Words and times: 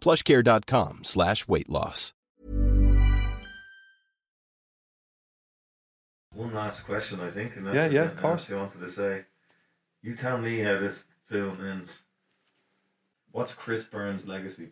plushcare.com 0.00 1.00
slash 1.04 1.46
weight 1.48 1.68
loss. 1.68 2.12
One 6.32 6.54
last 6.54 6.82
question, 6.82 7.20
I 7.20 7.30
think. 7.30 7.56
And 7.56 7.66
Yeah, 7.74 7.88
yeah, 7.88 8.02
of 8.04 8.16
course. 8.16 8.42
that's 8.46 8.50
what 8.50 8.58
I 8.58 8.62
wanted 8.62 8.80
to 8.80 8.90
say. 8.90 9.24
You 10.02 10.14
tell 10.14 10.38
me 10.38 10.60
how 10.60 10.78
this 10.78 11.06
film 11.26 11.64
ends. 11.64 12.02
What's 13.32 13.54
Chris 13.54 13.84
Byrne's 13.84 14.26
legacy? 14.26 14.70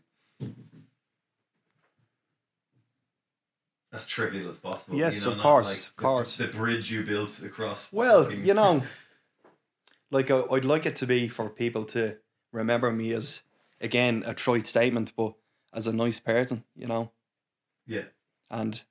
As 3.93 4.07
trivial 4.07 4.49
as 4.49 4.59
possible. 4.59 4.97
Yes, 4.99 5.21
you 5.25 5.31
know, 5.31 5.37
of 5.37 5.43
course, 5.43 5.69
like 5.69 5.79
of 5.79 5.85
the- 5.97 6.03
course. 6.03 6.37
The, 6.37 6.47
bridge 6.49 6.91
you 6.91 7.03
built 7.05 7.43
across. 7.43 7.93
Well, 7.93 8.33
you 8.33 8.55
know, 8.55 8.83
like 10.11 10.31
I- 10.31 10.43
I'd 10.51 10.65
like 10.65 10.87
it 10.87 10.97
to 10.97 11.07
be 11.07 11.29
for 11.29 11.49
people 11.49 11.85
to 11.87 12.17
remember 12.53 12.93
me 12.93 13.13
as 13.13 13.43
again 13.81 14.23
a 14.27 14.35
trite 14.35 14.67
statement, 14.67 15.13
but 15.17 15.35
as 15.73 15.87
a 15.87 15.93
nice 15.93 16.19
person, 16.19 16.65
you 16.75 16.87
know, 16.87 17.11
Yeah. 17.87 18.05
and 18.51 18.83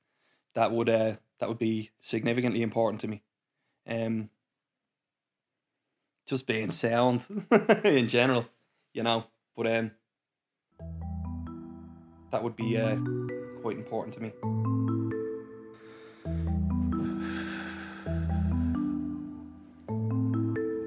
that 0.54 0.72
would 0.72 0.90
uh 0.90 1.16
that 1.40 1.50
would 1.50 1.60
be 1.60 1.92
significantly 2.00 2.62
important 2.62 3.02
to 3.02 3.08
me. 3.08 3.24
Um, 3.88 4.30
just 6.28 6.46
being 6.48 6.72
sound 6.72 7.22
in 7.86 8.10
general, 8.10 8.48
you 8.94 9.04
know, 9.04 9.26
but 9.56 9.68
um, 9.68 9.92
that 12.32 12.44
would 12.44 12.56
be 12.56 12.78
uh 12.78 12.98
quite 13.62 13.78
important 13.78 14.14
to 14.16 14.22
me. 14.22 14.32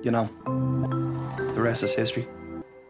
You 0.03 0.11
know, 0.11 0.31
the 1.55 1.61
rest 1.61 1.83
is 1.83 1.93
history. 1.95 2.27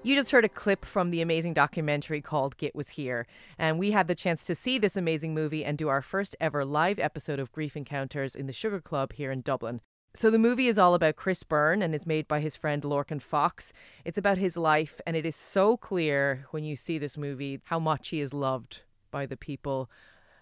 You 0.02 0.14
just 0.16 0.30
heard 0.30 0.46
a 0.46 0.48
clip 0.48 0.86
from 0.86 1.10
the 1.10 1.20
amazing 1.20 1.52
documentary 1.52 2.22
called 2.22 2.56
Git 2.56 2.74
Was 2.74 2.90
Here, 2.90 3.26
and 3.58 3.78
we 3.78 3.90
had 3.90 4.08
the 4.08 4.14
chance 4.14 4.46
to 4.46 4.54
see 4.54 4.78
this 4.78 4.96
amazing 4.96 5.34
movie 5.34 5.62
and 5.62 5.76
do 5.76 5.88
our 5.88 6.00
first 6.00 6.34
ever 6.40 6.64
live 6.64 6.98
episode 6.98 7.38
of 7.38 7.52
Grief 7.52 7.76
Encounters 7.76 8.34
in 8.34 8.46
the 8.46 8.52
Sugar 8.54 8.80
Club 8.80 9.12
here 9.12 9.30
in 9.30 9.42
Dublin. 9.42 9.82
So 10.16 10.30
the 10.30 10.38
movie 10.38 10.68
is 10.68 10.78
all 10.78 10.94
about 10.94 11.16
Chris 11.16 11.42
Byrne 11.42 11.82
and 11.82 11.94
is 11.94 12.06
made 12.06 12.26
by 12.26 12.40
his 12.40 12.56
friend 12.56 12.82
Lorcan 12.82 13.20
Fox. 13.20 13.74
It's 14.02 14.16
about 14.16 14.38
his 14.38 14.56
life, 14.56 15.02
and 15.06 15.16
it 15.16 15.26
is 15.26 15.36
so 15.36 15.76
clear 15.76 16.46
when 16.50 16.64
you 16.64 16.76
see 16.76 16.96
this 16.96 17.18
movie 17.18 17.60
how 17.64 17.78
much 17.78 18.08
he 18.08 18.22
is 18.22 18.32
loved 18.32 18.80
by 19.10 19.26
the 19.26 19.36
people 19.36 19.90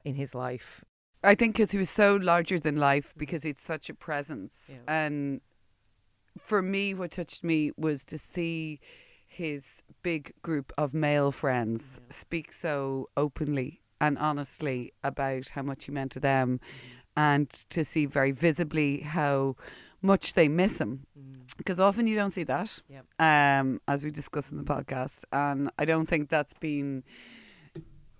in 0.04 0.14
his 0.14 0.36
life. 0.36 0.84
I 1.24 1.34
think 1.34 1.54
because 1.54 1.72
he 1.72 1.78
was 1.78 1.90
so 1.90 2.14
larger 2.14 2.60
than 2.60 2.76
life, 2.76 3.12
because 3.16 3.42
he's 3.42 3.58
such 3.58 3.90
a 3.90 3.94
presence. 3.94 4.70
Yeah. 4.70 4.76
And 4.86 5.40
for 6.38 6.62
me, 6.62 6.94
what 6.94 7.10
touched 7.10 7.42
me 7.42 7.72
was 7.76 8.04
to 8.04 8.18
see 8.18 8.78
his 9.38 9.64
big 10.02 10.32
group 10.42 10.72
of 10.76 10.92
male 10.92 11.30
friends 11.32 12.00
speak 12.10 12.52
so 12.52 13.08
openly 13.16 13.80
and 14.00 14.18
honestly 14.18 14.92
about 15.02 15.50
how 15.50 15.62
much 15.62 15.84
he 15.86 15.92
meant 15.92 16.10
to 16.12 16.20
them, 16.20 16.60
and 17.16 17.48
to 17.70 17.84
see 17.84 18.04
very 18.06 18.32
visibly 18.32 19.00
how 19.00 19.54
much 20.02 20.34
they 20.34 20.48
miss 20.48 20.78
him. 20.78 21.06
Because 21.56 21.78
often 21.80 22.06
you 22.06 22.14
don't 22.16 22.30
see 22.30 22.44
that, 22.44 22.80
Yep. 22.88 23.04
um, 23.18 23.80
as 23.88 24.04
we 24.04 24.10
discuss 24.10 24.50
in 24.52 24.56
the 24.56 24.62
podcast. 24.64 25.24
And 25.32 25.70
I 25.78 25.84
don't 25.84 26.06
think 26.08 26.28
that's 26.30 26.54
been 26.54 27.02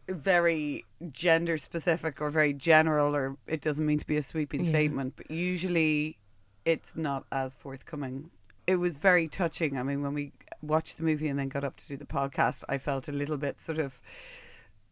very 0.08 0.84
gender 1.12 1.58
specific 1.58 2.20
or 2.20 2.30
very 2.30 2.52
general 2.54 3.14
or 3.14 3.36
it 3.46 3.60
doesn't 3.60 3.84
mean 3.84 3.98
to 3.98 4.06
be 4.06 4.16
a 4.16 4.22
sweeping 4.22 4.62
Yeah. 4.64 4.70
statement 4.70 5.14
but 5.16 5.30
usually 5.30 6.16
it's 6.64 6.96
not 6.96 7.26
as 7.30 7.54
forthcoming 7.54 8.30
it 8.66 8.76
was 8.76 8.96
very 8.96 9.28
touching 9.28 9.76
i 9.76 9.82
mean 9.82 10.00
when 10.00 10.14
we 10.14 10.32
watched 10.62 10.96
the 10.98 11.02
movie 11.04 11.28
and 11.28 11.38
then 11.38 11.48
got 11.48 11.64
up 11.64 11.76
to 11.76 11.86
do 11.88 11.96
the 11.96 12.04
podcast 12.04 12.64
i 12.68 12.76
felt 12.78 13.08
a 13.08 13.12
little 13.12 13.36
bit 13.36 13.60
sort 13.60 13.78
of 13.78 14.00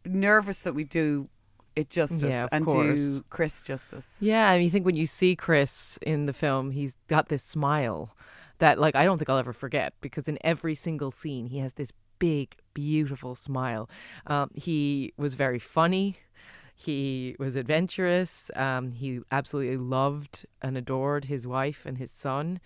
nervous 0.04 0.60
that 0.60 0.74
we 0.74 0.84
do 0.84 1.28
it 1.74 1.90
justice 1.90 2.22
Yeah, 2.22 2.46
and 2.52 2.64
course. 2.64 2.98
do 3.00 3.22
chris 3.28 3.60
justice 3.60 4.08
Yeah, 4.20 4.48
I 4.50 4.58
mean, 4.58 4.66
I 4.66 4.70
think 4.70 4.86
when 4.86 4.96
you 4.96 5.06
see 5.06 5.36
Chris 5.36 5.98
in 6.02 6.26
the 6.26 6.32
film, 6.32 6.70
he's 6.70 6.96
got 7.08 7.28
this 7.28 7.42
smile 7.42 8.16
that, 8.58 8.78
like, 8.78 8.94
I 8.94 9.04
don't 9.04 9.18
think 9.18 9.28
I'll 9.28 9.36
ever 9.36 9.52
forget 9.52 9.92
because 10.00 10.26
in 10.28 10.38
every 10.42 10.74
single 10.74 11.10
scene, 11.10 11.46
he 11.48 11.58
has 11.58 11.74
this 11.74 11.92
big, 12.18 12.54
beautiful 12.72 13.34
smile. 13.34 13.90
Um, 14.26 14.50
he 14.54 15.12
was 15.18 15.34
very 15.34 15.58
funny. 15.58 16.16
He 16.74 17.36
was 17.38 17.56
adventurous. 17.56 18.50
Um, 18.56 18.92
he 18.92 19.20
absolutely 19.30 19.76
loved 19.76 20.46
and 20.62 20.78
adored 20.78 21.26
his 21.26 21.46
wife 21.46 21.84
and 21.84 21.98
his 21.98 22.10
son. 22.10 22.60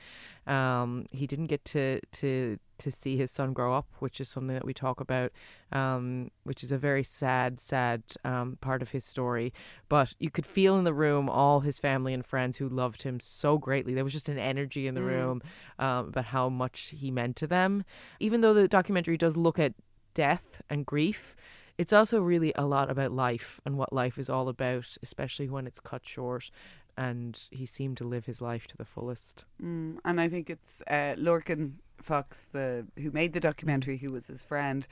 Um, 0.47 1.06
he 1.10 1.27
didn't 1.27 1.47
get 1.47 1.65
to 1.66 2.00
to 2.12 2.59
to 2.81 2.91
see 2.91 3.17
his 3.17 3.31
son 3.31 3.53
grow 3.53 3.73
up, 3.75 3.87
which 4.01 4.21
is 4.21 4.29
something 4.29 4.55
that 4.55 4.65
we 4.65 4.75
talk 4.75 5.01
about, 5.01 5.33
um, 5.73 6.31
which 6.45 6.65
is 6.65 6.73
a 6.73 6.79
very 6.79 7.05
sad, 7.05 7.61
sad 7.61 8.03
um, 8.25 8.59
part 8.61 8.83
of 8.83 8.91
his 8.91 9.05
story. 9.05 9.53
But 9.89 10.15
you 10.19 10.31
could 10.31 10.47
feel 10.47 10.77
in 10.79 10.85
the 10.85 10.95
room 10.95 11.29
all 11.29 11.61
his 11.61 11.79
family 11.79 12.13
and 12.13 12.25
friends 12.25 12.57
who 12.57 12.69
loved 12.69 13.03
him 13.03 13.21
so 13.21 13.59
greatly. 13.59 13.95
There 13.95 14.05
was 14.05 14.13
just 14.13 14.29
an 14.29 14.39
energy 14.39 14.87
in 14.87 14.95
the 14.95 15.03
room 15.03 15.43
um, 15.79 16.09
about 16.09 16.27
how 16.27 16.49
much 16.49 16.93
he 16.97 17.11
meant 17.11 17.37
to 17.37 17.47
them. 17.47 17.85
Even 18.19 18.41
though 18.41 18.55
the 18.55 18.69
documentary 18.69 19.17
does 19.17 19.37
look 19.37 19.59
at 19.59 19.75
death 20.15 20.61
and 20.69 20.85
grief, 20.85 21.37
it's 21.81 21.95
also 21.95 22.21
really 22.21 22.53
a 22.57 22.67
lot 22.67 22.91
about 22.91 23.11
life 23.11 23.59
and 23.65 23.79
what 23.79 23.91
life 23.91 24.19
is 24.19 24.29
all 24.29 24.51
about, 24.51 24.99
especially 25.03 25.49
when 25.49 25.67
it's 25.67 25.81
cut 25.81 26.05
short. 26.05 26.51
And 26.97 27.41
he 27.51 27.67
seemed 27.67 27.97
to 27.99 28.05
live 28.05 28.27
his 28.27 28.41
life 28.43 28.67
to 28.69 28.77
the 28.77 28.84
fullest. 28.84 29.45
Mm, 29.62 29.99
and 30.05 30.21
I 30.21 30.28
think 30.28 30.51
it's 30.51 30.83
uh, 30.89 31.15
Lorcan 31.17 31.75
Fox, 32.01 32.49
the 32.53 32.87
who 32.99 33.11
made 33.11 33.33
the 33.33 33.41
documentary, 33.41 33.99
who 33.99 34.12
was 34.12 34.27
his 34.27 34.45
friend. 34.45 34.87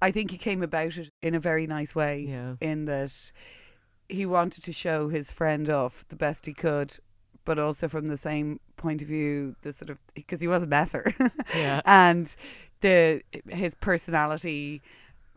I 0.00 0.10
think 0.10 0.30
he 0.32 0.38
came 0.38 0.62
about 0.62 0.96
it 0.98 1.10
in 1.22 1.34
a 1.34 1.40
very 1.40 1.66
nice 1.66 1.94
way. 1.94 2.26
Yeah. 2.28 2.54
In 2.60 2.86
that 2.86 3.32
he 4.08 4.26
wanted 4.26 4.64
to 4.64 4.72
show 4.72 5.08
his 5.08 5.30
friend 5.32 5.70
off 5.70 6.04
the 6.08 6.16
best 6.16 6.46
he 6.46 6.52
could, 6.52 6.96
but 7.44 7.58
also 7.58 7.88
from 7.88 8.08
the 8.08 8.16
same 8.16 8.58
point 8.76 9.00
of 9.00 9.08
view, 9.08 9.54
the 9.62 9.72
sort 9.72 9.90
of 9.90 9.98
because 10.14 10.40
he 10.40 10.48
was 10.48 10.62
a 10.64 10.66
messer, 10.66 11.14
Yeah. 11.54 11.80
and 11.84 12.34
the 12.80 13.22
his 13.48 13.74
personality. 13.74 14.82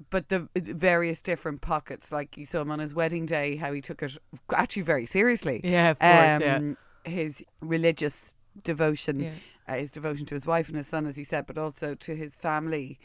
But 0.10 0.30
the 0.30 0.48
various 0.56 1.22
different 1.22 1.62
pockets, 1.62 2.12
like 2.12 2.38
you 2.38 2.46
saw 2.46 2.62
him 2.62 2.72
on 2.72 2.80
his 2.80 2.94
wedding 2.94 3.26
day, 3.26 3.56
how 3.56 3.72
he 3.72 3.82
took 3.82 4.04
it 4.04 4.18
actually 4.54 4.82
very 4.82 5.06
seriously 5.06 5.62
Yeah, 5.64 5.92
of 5.92 6.00
course. 6.00 6.42
yeah. 6.42 6.56
um, 6.58 6.78
his 7.06 7.42
religious 7.62 8.34
devotion, 8.64 9.20
Yeah. 9.22 9.32
uh, 9.68 9.76
his 9.78 9.92
devotion 9.92 10.26
to 10.28 10.36
his 10.36 10.46
wife 10.46 10.68
and 10.68 10.78
his 10.78 10.88
son, 10.88 11.06
as 11.06 11.16
he 11.16 11.24
said, 11.24 11.46
but 11.48 11.58
also 11.58 11.96
to 11.96 12.16
his 12.16 12.36
family 12.36 13.00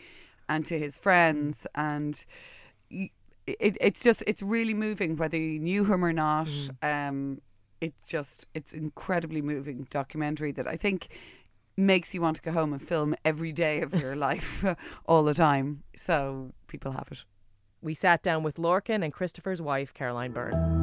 and 0.48 0.64
to 0.66 0.78
his 0.78 0.98
friends. 0.98 1.66
And 1.76 2.24
it, 2.90 3.76
it's 3.80 4.02
just, 4.02 4.22
it's 4.26 4.42
really 4.42 4.74
moving, 4.74 5.16
whether 5.16 5.36
you 5.36 5.58
knew 5.58 5.84
him 5.84 6.04
or 6.04 6.12
not. 6.12 6.48
Um, 6.82 7.40
it's 7.80 7.96
just, 8.06 8.46
it's 8.54 8.72
incredibly 8.72 9.40
moving 9.42 9.86
documentary 9.90 10.52
that 10.52 10.66
I 10.68 10.76
think 10.76 11.08
makes 11.76 12.12
you 12.12 12.20
want 12.20 12.36
to 12.36 12.42
go 12.42 12.52
home 12.52 12.72
and 12.74 12.82
film 12.82 13.14
every 13.24 13.52
day 13.52 13.80
of 13.80 13.94
your 13.94 14.14
life 14.28 14.64
all 15.06 15.22
the 15.24 15.34
time. 15.34 15.82
So 15.96 16.52
people 16.70 16.92
have 16.92 17.08
it. 17.10 17.24
We 17.82 17.94
sat 17.94 18.22
down 18.22 18.42
with 18.42 18.56
Lorcan 18.56 19.04
and 19.04 19.12
Christopher's 19.12 19.60
wife, 19.60 19.92
Caroline 19.92 20.32
Byrne. 20.32 20.80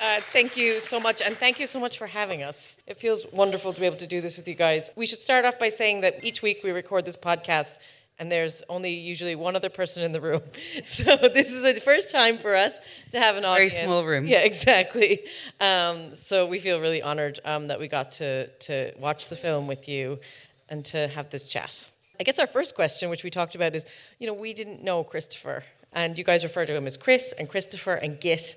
Uh, 0.00 0.20
Thank 0.20 0.56
you 0.56 0.80
so 0.80 0.98
much, 0.98 1.22
and 1.22 1.36
thank 1.36 1.60
you 1.60 1.66
so 1.66 1.78
much 1.78 1.96
for 1.96 2.06
having 2.08 2.42
us. 2.42 2.76
It 2.86 2.96
feels 2.96 3.24
wonderful 3.32 3.72
to 3.72 3.80
be 3.80 3.86
able 3.86 3.96
to 3.98 4.06
do 4.06 4.20
this 4.20 4.36
with 4.36 4.48
you 4.48 4.54
guys. 4.54 4.90
We 4.96 5.06
should 5.06 5.20
start 5.20 5.44
off 5.44 5.58
by 5.58 5.68
saying 5.68 6.00
that 6.00 6.24
each 6.24 6.42
week 6.42 6.60
we 6.64 6.72
record 6.72 7.04
this 7.04 7.16
podcast, 7.16 7.78
and 8.22 8.30
there's 8.30 8.62
only 8.68 8.94
usually 8.94 9.34
one 9.34 9.56
other 9.56 9.68
person 9.68 10.04
in 10.04 10.12
the 10.12 10.20
room. 10.20 10.42
So 10.84 11.16
this 11.16 11.50
is 11.52 11.62
the 11.64 11.80
first 11.80 12.12
time 12.12 12.38
for 12.38 12.54
us 12.54 12.72
to 13.10 13.18
have 13.18 13.36
an 13.36 13.44
audience. 13.44 13.72
Very 13.74 13.86
small 13.86 14.04
room. 14.04 14.26
Yeah, 14.26 14.42
exactly. 14.44 15.24
Um, 15.60 16.12
so 16.12 16.46
we 16.46 16.60
feel 16.60 16.80
really 16.80 17.02
honoured 17.02 17.40
um, 17.44 17.66
that 17.66 17.80
we 17.80 17.88
got 17.88 18.12
to 18.12 18.46
to 18.46 18.92
watch 18.96 19.28
the 19.28 19.34
film 19.34 19.66
with 19.66 19.88
you 19.88 20.20
and 20.68 20.84
to 20.86 21.08
have 21.08 21.30
this 21.30 21.48
chat. 21.48 21.88
I 22.20 22.22
guess 22.22 22.38
our 22.38 22.46
first 22.46 22.76
question, 22.76 23.10
which 23.10 23.24
we 23.24 23.30
talked 23.30 23.56
about, 23.56 23.74
is 23.74 23.86
you 24.20 24.28
know 24.28 24.34
we 24.34 24.52
didn't 24.54 24.84
know 24.84 25.02
Christopher, 25.02 25.64
and 25.92 26.16
you 26.16 26.22
guys 26.22 26.44
refer 26.44 26.64
to 26.64 26.74
him 26.76 26.86
as 26.86 26.96
Chris 26.96 27.34
and 27.36 27.48
Christopher 27.48 27.94
and 27.94 28.20
Git. 28.20 28.54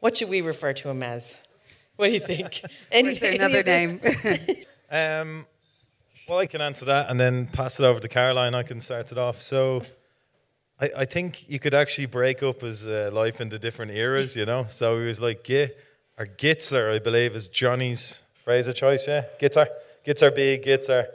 What 0.00 0.18
should 0.18 0.28
we 0.28 0.42
refer 0.42 0.74
to 0.74 0.90
him 0.90 1.02
as? 1.02 1.36
What 1.96 2.08
do 2.08 2.12
you 2.12 2.20
think? 2.20 2.62
Is 2.92 3.20
there 3.20 3.34
another 3.34 3.62
name? 3.62 4.00
Um, 4.90 5.44
well, 6.28 6.38
I 6.38 6.46
can 6.46 6.60
answer 6.60 6.84
that 6.84 7.10
and 7.10 7.18
then 7.18 7.46
pass 7.46 7.80
it 7.80 7.84
over 7.84 8.00
to 8.00 8.08
Caroline. 8.08 8.54
I 8.54 8.62
can 8.62 8.80
start 8.80 9.10
it 9.10 9.18
off. 9.18 9.40
So, 9.40 9.82
I, 10.80 10.90
I 10.98 11.04
think 11.04 11.48
you 11.48 11.58
could 11.58 11.74
actually 11.74 12.06
break 12.06 12.42
up 12.42 12.60
his 12.60 12.86
uh, 12.86 13.10
life 13.12 13.40
into 13.40 13.58
different 13.58 13.92
eras, 13.92 14.36
you 14.36 14.46
know? 14.46 14.66
So 14.68 14.98
he 14.98 15.06
was 15.06 15.20
like 15.20 15.42
Git, 15.42 15.78
or 16.18 16.26
Gitzer, 16.26 16.94
I 16.94 16.98
believe, 16.98 17.34
is 17.34 17.48
Johnny's 17.48 18.22
phrase 18.44 18.68
of 18.68 18.74
choice, 18.74 19.08
yeah? 19.08 19.24
Gitzer. 19.40 19.66
Gitzer 20.06 20.34
B, 20.34 20.60
Gitzer. 20.64 21.06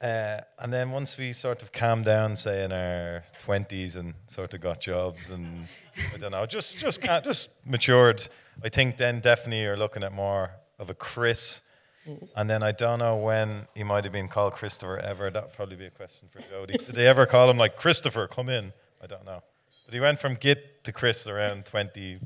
Uh, 0.00 0.40
and 0.58 0.72
then 0.72 0.90
once 0.90 1.16
we 1.16 1.32
sort 1.32 1.62
of 1.62 1.70
calmed 1.70 2.04
down, 2.04 2.34
say 2.34 2.64
in 2.64 2.72
our 2.72 3.22
twenties, 3.44 3.94
and 3.94 4.14
sort 4.26 4.52
of 4.52 4.60
got 4.60 4.80
jobs, 4.80 5.30
and 5.30 5.68
I 6.12 6.16
don't 6.16 6.32
know, 6.32 6.44
just 6.44 6.78
just 6.80 7.00
just 7.22 7.50
matured. 7.64 8.26
I 8.64 8.68
think 8.68 8.96
then 8.96 9.20
definitely 9.20 9.62
you're 9.62 9.76
looking 9.76 10.02
at 10.02 10.12
more 10.12 10.50
of 10.80 10.90
a 10.90 10.94
Chris, 10.94 11.62
and 12.36 12.50
then 12.50 12.62
I 12.62 12.72
don't 12.72 12.98
know 12.98 13.16
when 13.16 13.66
he 13.74 13.84
might 13.84 14.04
have 14.04 14.12
been 14.12 14.28
called 14.28 14.54
Christopher 14.54 14.98
ever. 14.98 15.30
That 15.30 15.44
would 15.44 15.52
probably 15.52 15.76
be 15.76 15.86
a 15.86 15.90
question 15.90 16.28
for 16.30 16.40
Jody. 16.50 16.74
Did 16.78 16.94
they 16.94 17.06
ever 17.06 17.26
call 17.26 17.48
him 17.50 17.58
like 17.58 17.76
Christopher? 17.76 18.26
Come 18.26 18.48
in. 18.48 18.72
I 19.02 19.06
don't 19.06 19.24
know, 19.24 19.42
but 19.84 19.94
he 19.94 20.00
went 20.00 20.20
from 20.20 20.34
Git 20.34 20.84
to 20.84 20.92
Chris 20.92 21.26
around 21.26 21.64
twenty 21.64 22.18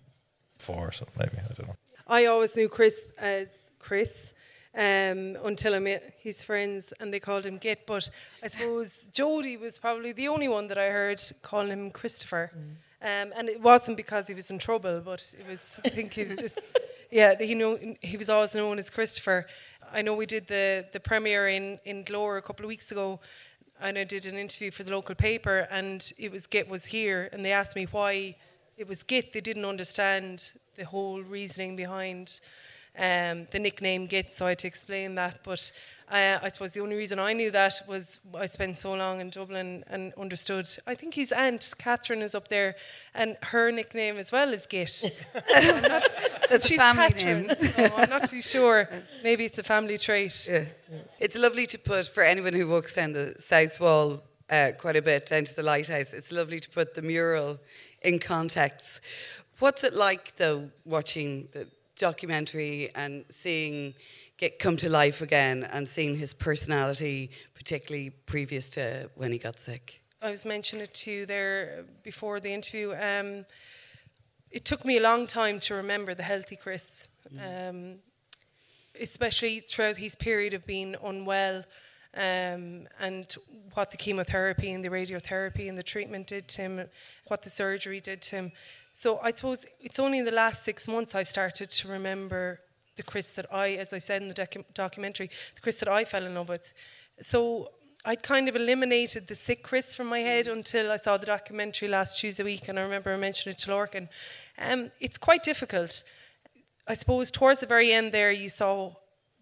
four 0.59 0.89
or 0.89 0.93
something. 0.93 1.29
Maybe 1.33 1.43
I 1.43 1.55
don't 1.55 1.69
know. 1.69 1.77
I 2.07 2.27
always 2.27 2.57
knew 2.57 2.69
Chris 2.69 3.03
as 3.19 3.71
Chris 3.79 4.33
um, 4.75 5.37
until 5.45 5.75
I 5.75 5.79
met 5.79 6.15
his 6.19 6.43
friends 6.43 6.93
and 7.01 7.13
they 7.13 7.21
called 7.21 7.47
him 7.47 7.59
Git. 7.59 7.87
But 7.87 8.09
I 8.43 8.49
suppose 8.49 9.09
Jody 9.13 9.57
was 9.57 9.79
probably 9.79 10.13
the 10.13 10.29
only 10.29 10.49
one 10.49 10.69
that 10.69 10.79
I 10.79 10.91
heard 10.91 11.21
calling 11.43 11.71
him 11.71 11.91
Christopher. 11.91 12.53
Um, 13.03 13.33
and 13.37 13.49
it 13.49 13.61
wasn't 13.61 13.97
because 13.97 14.27
he 14.27 14.35
was 14.35 14.51
in 14.51 14.59
trouble, 14.59 15.01
but 15.05 15.31
it 15.39 15.49
was, 15.49 15.81
I 15.85 15.91
think 15.91 16.15
he 16.15 16.25
was 16.25 16.37
just, 16.37 16.61
yeah, 17.17 17.35
he, 17.41 17.55
know, 17.55 17.79
he 18.03 18.19
was 18.19 18.29
always 18.29 18.55
known 18.55 18.79
as 18.79 18.91
Christopher. 18.91 19.47
I 19.91 20.03
know 20.03 20.13
we 20.13 20.27
did 20.27 20.47
the, 20.49 20.85
the 20.93 21.01
premiere 21.01 21.49
in, 21.49 21.79
in 21.87 22.05
Glore 22.05 22.37
a 22.37 22.43
couple 22.43 22.67
of 22.67 22.69
weeks 22.69 22.93
ago 22.93 23.21
and 23.81 23.97
I 23.97 24.05
did 24.05 24.27
an 24.27 24.37
interview 24.37 24.71
for 24.71 24.83
the 24.83 24.91
local 24.91 25.15
paper 25.15 25.67
and 25.71 26.13
it 26.19 26.31
was 26.31 26.47
Git 26.47 26.69
was 26.69 26.85
here 26.85 27.31
and 27.33 27.43
they 27.43 27.53
asked 27.53 27.75
me 27.75 27.87
why 27.91 28.37
it 28.77 28.87
was 28.87 29.03
Git. 29.03 29.33
They 29.33 29.41
didn't 29.41 29.65
understand 29.65 30.51
the 30.77 30.85
whole 30.85 31.23
reasoning 31.23 31.75
behind 31.75 32.39
um, 32.99 33.47
the 33.51 33.61
nickname 33.61 34.07
Git, 34.07 34.31
so 34.31 34.45
I 34.45 34.51
had 34.51 34.59
to 34.59 34.67
explain 34.67 35.15
that. 35.15 35.41
But 35.43 35.73
uh, 36.11 36.39
I 36.43 36.49
suppose 36.51 36.75
the 36.75 36.81
only 36.81 36.97
reason 36.97 37.19
I 37.19 37.33
knew 37.33 37.51
that 37.51 37.81
was 37.89 38.21
I 38.35 38.47
spent 38.47 38.79
so 38.79 38.95
long 38.95 39.21
in 39.21 39.31
Dublin 39.31 39.85
and 39.89 40.13
understood. 40.15 40.69
I 40.87 40.95
think 40.95 41.15
his 41.15 41.33
aunt, 41.33 41.75
Catherine, 41.79 42.23
is 42.23 42.35
up 42.35 42.49
there, 42.49 42.77
and 43.15 43.37
her 43.43 43.71
nickname 43.71 44.19
as 44.19 44.33
well 44.33 44.53
is 44.53 44.67
Git. 44.67 45.05
I'm 45.55 45.83
not, 45.89 46.03
That's 46.51 46.71
a 46.71 46.77
family 46.77 47.09
Catherine, 47.09 47.47
name. 47.47 47.57
so 47.73 47.85
I'm 47.97 48.11
not 48.11 48.29
too 48.29 48.43
sure. 48.43 48.89
Maybe 49.23 49.45
it's 49.45 49.59
a 49.59 49.63
family 49.63 49.99
trait. 49.99 50.49
Yeah. 50.51 50.65
It's 51.19 51.37
lovely 51.37 51.67
to 51.67 51.79
put, 51.79 52.07
for 52.09 52.23
anyone 52.23 52.53
who 52.53 52.69
walks 52.69 52.95
down 52.95 53.13
the 53.13 53.35
South 53.39 53.81
Wall 53.81 54.23
uh, 54.51 54.71
quite 54.79 54.97
a 54.97 55.03
bit, 55.03 55.27
down 55.27 55.45
to 55.45 55.57
the 55.57 55.63
lighthouse, 55.63 56.13
it's 56.13 56.33
lovely 56.33 56.61
to 56.61 56.69
put 56.71 56.95
the 56.95 57.03
mural 57.03 57.59
in 58.03 58.19
context. 58.19 59.01
What's 59.59 59.85
it 59.85 59.95
like, 59.95 60.37
though, 60.37 60.71
watching 60.85 61.49
the 61.53 61.67
documentary 61.97 62.91
and 62.95 63.25
seeing 63.31 63.95
Git 64.37 64.59
come 64.59 64.77
to 64.77 64.91
life 64.91 65.23
again 65.23 65.67
and 65.73 65.89
seeing 65.89 66.17
his 66.17 66.35
personality, 66.35 67.31
particularly 67.55 68.11
previous 68.11 68.71
to 68.73 69.11
when 69.15 69.33
he 69.33 69.39
got 69.39 69.59
sick? 69.59 70.03
I 70.21 70.31
was 70.31 70.45
mentioning 70.45 70.85
it 70.85 70.95
to 70.95 71.11
you 71.11 71.27
there 71.27 71.85
before 72.03 72.39
the 72.39 72.53
interview. 72.53 72.95
Um, 72.95 73.47
it 74.51 74.65
took 74.65 74.85
me 74.85 74.97
a 74.99 75.01
long 75.01 75.27
time 75.27 75.61
to 75.61 75.75
remember 75.75 76.15
the 76.15 76.23
healthy 76.23 76.57
Chris, 76.57 77.09
um, 77.41 77.97
especially 79.01 79.61
throughout 79.61 79.97
his 79.97 80.15
period 80.15 80.55
of 80.55 80.67
being 80.67 80.97
unwell 81.05 81.65
um, 82.15 82.89
and 82.99 83.37
what 83.75 83.91
the 83.91 83.97
chemotherapy 83.97 84.73
and 84.73 84.83
the 84.83 84.89
radiotherapy 84.89 85.69
and 85.69 85.77
the 85.77 85.83
treatment 85.83 86.27
did 86.27 86.49
to 86.49 86.63
him, 86.63 86.89
what 87.27 87.43
the 87.43 87.51
surgery 87.51 88.01
did 88.01 88.23
to 88.23 88.37
him. 88.37 88.53
So 88.93 89.19
I 89.23 89.31
suppose 89.31 89.67
it's 89.81 89.99
only 89.99 90.21
in 90.21 90.25
the 90.25 90.33
last 90.33 90.63
six 90.63 90.89
months 90.89 91.15
I've 91.15 91.29
started 91.29 91.69
to 91.71 91.89
remember 91.89 92.61
the 92.97 93.03
Chris 93.03 93.33
that 93.33 93.53
I, 93.53 93.73
as 93.75 93.93
I 93.93 93.99
said 93.99 94.23
in 94.23 94.29
the 94.29 94.35
docu- 94.35 94.65
documentary, 94.73 95.29
the 95.55 95.61
Chris 95.61 95.79
that 95.81 95.89
I 95.89 96.05
fell 96.05 96.25
in 96.25 96.35
love 96.35 96.49
with. 96.49 96.73
So 97.21 97.71
I'd 98.09 98.23
kind 98.23 98.49
of 98.49 98.55
eliminated 98.55 99.27
the 99.27 99.35
sick 99.35 99.65
Chris 99.65 99.93
from 99.93 100.07
my 100.07 100.21
head 100.21 100.47
until 100.47 100.93
I 100.93 100.97
saw 100.97 101.17
the 101.17 101.27
documentary 101.27 101.89
last 101.89 102.21
Tuesday 102.21 102.45
week, 102.45 102.69
and 102.69 102.79
I 102.79 102.83
remember 102.83 103.13
I 103.13 103.17
mentioned 103.17 103.53
it 103.53 103.59
to 103.63 103.73
Lorcan. 103.73 104.09
Um, 104.59 104.93
it's 105.01 105.19
quite 105.19 105.43
difficult. 105.43 106.05
I 106.87 106.95
suppose 106.95 107.33
towards 107.33 107.59
the 107.59 107.67
very 107.67 107.93
end 107.93 108.13
there, 108.13 108.31
you 108.31 108.49
saw 108.49 108.95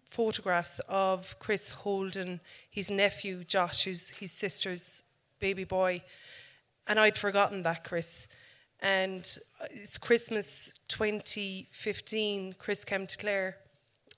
photographs 0.09 0.81
of 0.89 1.37
Chris 1.37 1.69
holding 1.69 2.39
his 2.71 2.89
nephew 2.89 3.43
Josh, 3.43 3.83
his 3.83 4.31
sister's 4.31 5.03
baby 5.39 5.63
boy, 5.63 6.01
and 6.87 6.99
I'd 6.99 7.19
forgotten 7.19 7.61
that 7.61 7.83
Chris. 7.83 8.27
And 8.79 9.29
it's 9.69 9.99
Christmas 9.99 10.73
2015. 10.87 12.55
Chris 12.57 12.83
came 12.83 13.05
to 13.05 13.17
Clare. 13.19 13.57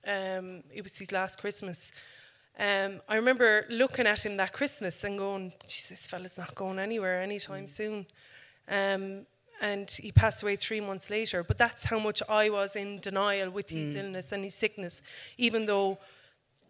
Um, 0.07 0.63
it 0.73 0.83
was 0.83 0.97
his 0.97 1.11
last 1.11 1.37
Christmas. 1.37 1.91
Um, 2.59 3.01
I 3.07 3.15
remember 3.15 3.65
looking 3.69 4.07
at 4.07 4.25
him 4.25 4.37
that 4.37 4.51
Christmas 4.53 5.03
and 5.03 5.17
going, 5.17 5.53
"Jesus, 5.67 5.89
this 5.89 6.07
fella's 6.07 6.37
not 6.37 6.55
going 6.55 6.79
anywhere 6.79 7.21
anytime 7.21 7.67
soon." 7.67 8.07
Um, 8.67 9.27
and 9.61 9.89
he 9.89 10.11
passed 10.11 10.43
away 10.43 10.55
three 10.55 10.81
months 10.81 11.09
later. 11.09 11.43
But 11.43 11.57
that's 11.57 11.83
how 11.85 11.99
much 11.99 12.21
I 12.29 12.49
was 12.49 12.75
in 12.75 12.99
denial 12.99 13.49
with 13.49 13.69
his 13.69 13.95
illness 13.95 14.31
and 14.31 14.43
his 14.43 14.55
sickness, 14.55 15.01
even 15.37 15.65
though 15.65 15.97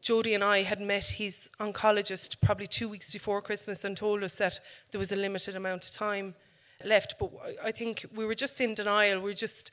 Jody 0.01 0.33
and 0.35 0.43
I 0.43 0.63
had 0.63 0.79
met 0.79 1.05
his 1.05 1.49
oncologist 1.59 2.39
probably 2.41 2.67
two 2.67 2.87
weeks 2.87 3.11
before 3.11 3.41
Christmas 3.41 3.83
and 3.83 3.97
told 3.97 4.23
us 4.23 4.35
that 4.35 4.59
there 4.91 4.99
was 4.99 5.11
a 5.11 5.15
limited 5.17 5.55
amount 5.55 5.85
of 5.85 5.91
time 5.91 6.35
left. 6.83 7.15
But 7.19 7.31
I- 7.43 7.67
I 7.67 7.71
think 7.71 8.05
we 8.13 8.25
were 8.25 8.35
just 8.35 8.61
in 8.61 8.73
denial. 8.73 9.19
We 9.19 9.31
were 9.31 9.33
just 9.33 9.71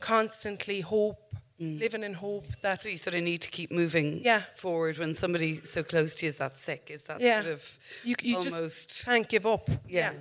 constantly 0.00 0.80
hope, 0.80 1.29
living 1.60 2.02
in 2.02 2.14
hope 2.14 2.46
that 2.62 2.84
you 2.84 2.96
sort 2.96 3.14
of 3.14 3.22
need 3.22 3.42
to 3.42 3.50
keep 3.50 3.70
moving 3.70 4.22
Yeah. 4.24 4.42
forward 4.56 4.96
when 4.98 5.14
somebody 5.14 5.60
so 5.62 5.82
close 5.82 6.14
to 6.16 6.26
you 6.26 6.30
is 6.30 6.38
that 6.38 6.56
sick. 6.56 6.90
Is 6.90 7.02
that 7.02 7.20
yeah, 7.20 7.42
sort 7.42 7.54
of 7.54 7.78
you, 8.02 8.14
you 8.22 8.36
almost 8.36 8.88
just 8.88 9.04
can't 9.04 9.28
give 9.28 9.46
up. 9.46 9.68
Yeah. 9.86 10.14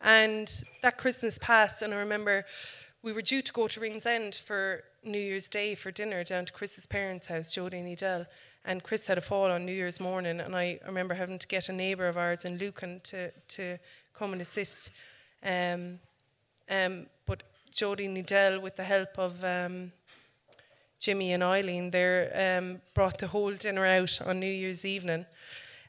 And 0.00 0.48
that 0.82 0.98
Christmas 0.98 1.38
passed, 1.38 1.82
and 1.82 1.92
I 1.92 1.98
remember 1.98 2.44
we 3.02 3.12
were 3.12 3.22
due 3.22 3.42
to 3.42 3.52
go 3.52 3.66
to 3.68 3.80
Ringsend 3.80 4.34
for 4.34 4.84
New 5.02 5.18
Year's 5.18 5.48
Day 5.48 5.74
for 5.74 5.90
dinner 5.90 6.22
down 6.22 6.44
to 6.46 6.52
Chris's 6.52 6.86
parents' 6.86 7.26
house, 7.26 7.54
Jodie 7.54 7.80
and 7.80 7.88
Edel. 7.88 8.26
And 8.64 8.82
Chris 8.82 9.06
had 9.06 9.16
a 9.16 9.22
fall 9.22 9.50
on 9.50 9.64
New 9.64 9.72
Year's 9.72 9.98
morning, 10.00 10.40
and 10.40 10.54
I 10.54 10.78
remember 10.86 11.14
having 11.14 11.38
to 11.38 11.46
get 11.46 11.68
a 11.68 11.72
neighbour 11.72 12.06
of 12.06 12.18
ours 12.18 12.44
in 12.44 12.58
Lucan 12.58 13.00
to, 13.04 13.30
to 13.30 13.78
come 14.12 14.32
and 14.32 14.42
assist. 14.42 14.90
Um, 15.42 16.00
um, 16.68 17.06
but 17.24 17.44
Jodie 17.72 18.18
Edel, 18.18 18.60
with 18.60 18.76
the 18.76 18.84
help 18.84 19.18
of 19.18 19.42
um, 19.42 19.92
Jimmy 20.98 21.32
and 21.32 21.42
Eileen 21.42 21.90
there 21.90 22.58
um, 22.58 22.80
brought 22.92 23.18
the 23.18 23.28
whole 23.28 23.52
dinner 23.52 23.86
out 23.86 24.20
on 24.26 24.40
New 24.40 24.46
Year's 24.50 24.84
evening. 24.84 25.26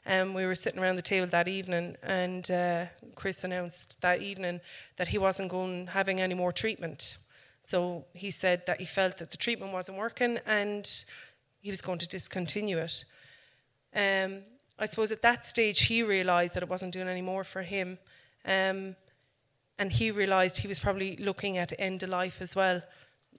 Um, 0.06 0.34
we 0.34 0.46
were 0.46 0.54
sitting 0.54 0.80
around 0.80 0.96
the 0.96 1.02
table 1.02 1.26
that 1.26 1.48
evening, 1.48 1.96
and 2.02 2.48
uh, 2.50 2.86
Chris 3.16 3.44
announced 3.44 4.00
that 4.00 4.22
evening 4.22 4.60
that 4.96 5.08
he 5.08 5.18
wasn't 5.18 5.50
going 5.50 5.88
having 5.88 6.20
any 6.20 6.34
more 6.34 6.52
treatment. 6.52 7.18
So 7.64 8.04
he 8.14 8.30
said 8.30 8.64
that 8.66 8.78
he 8.78 8.86
felt 8.86 9.18
that 9.18 9.30
the 9.30 9.36
treatment 9.36 9.72
wasn't 9.72 9.98
working, 9.98 10.38
and 10.46 10.88
he 11.60 11.70
was 11.70 11.82
going 11.82 11.98
to 11.98 12.08
discontinue 12.08 12.78
it. 12.78 13.04
Um, 13.94 14.42
I 14.78 14.86
suppose 14.86 15.12
at 15.12 15.22
that 15.22 15.44
stage 15.44 15.80
he 15.82 16.02
realised 16.02 16.54
that 16.54 16.62
it 16.62 16.68
wasn't 16.68 16.94
doing 16.94 17.08
any 17.08 17.22
more 17.22 17.44
for 17.44 17.62
him, 17.62 17.98
um, 18.46 18.94
and 19.78 19.90
he 19.90 20.12
realised 20.12 20.58
he 20.58 20.68
was 20.68 20.78
probably 20.78 21.16
looking 21.16 21.58
at 21.58 21.72
end 21.78 22.04
of 22.04 22.10
life 22.10 22.40
as 22.40 22.54
well 22.54 22.80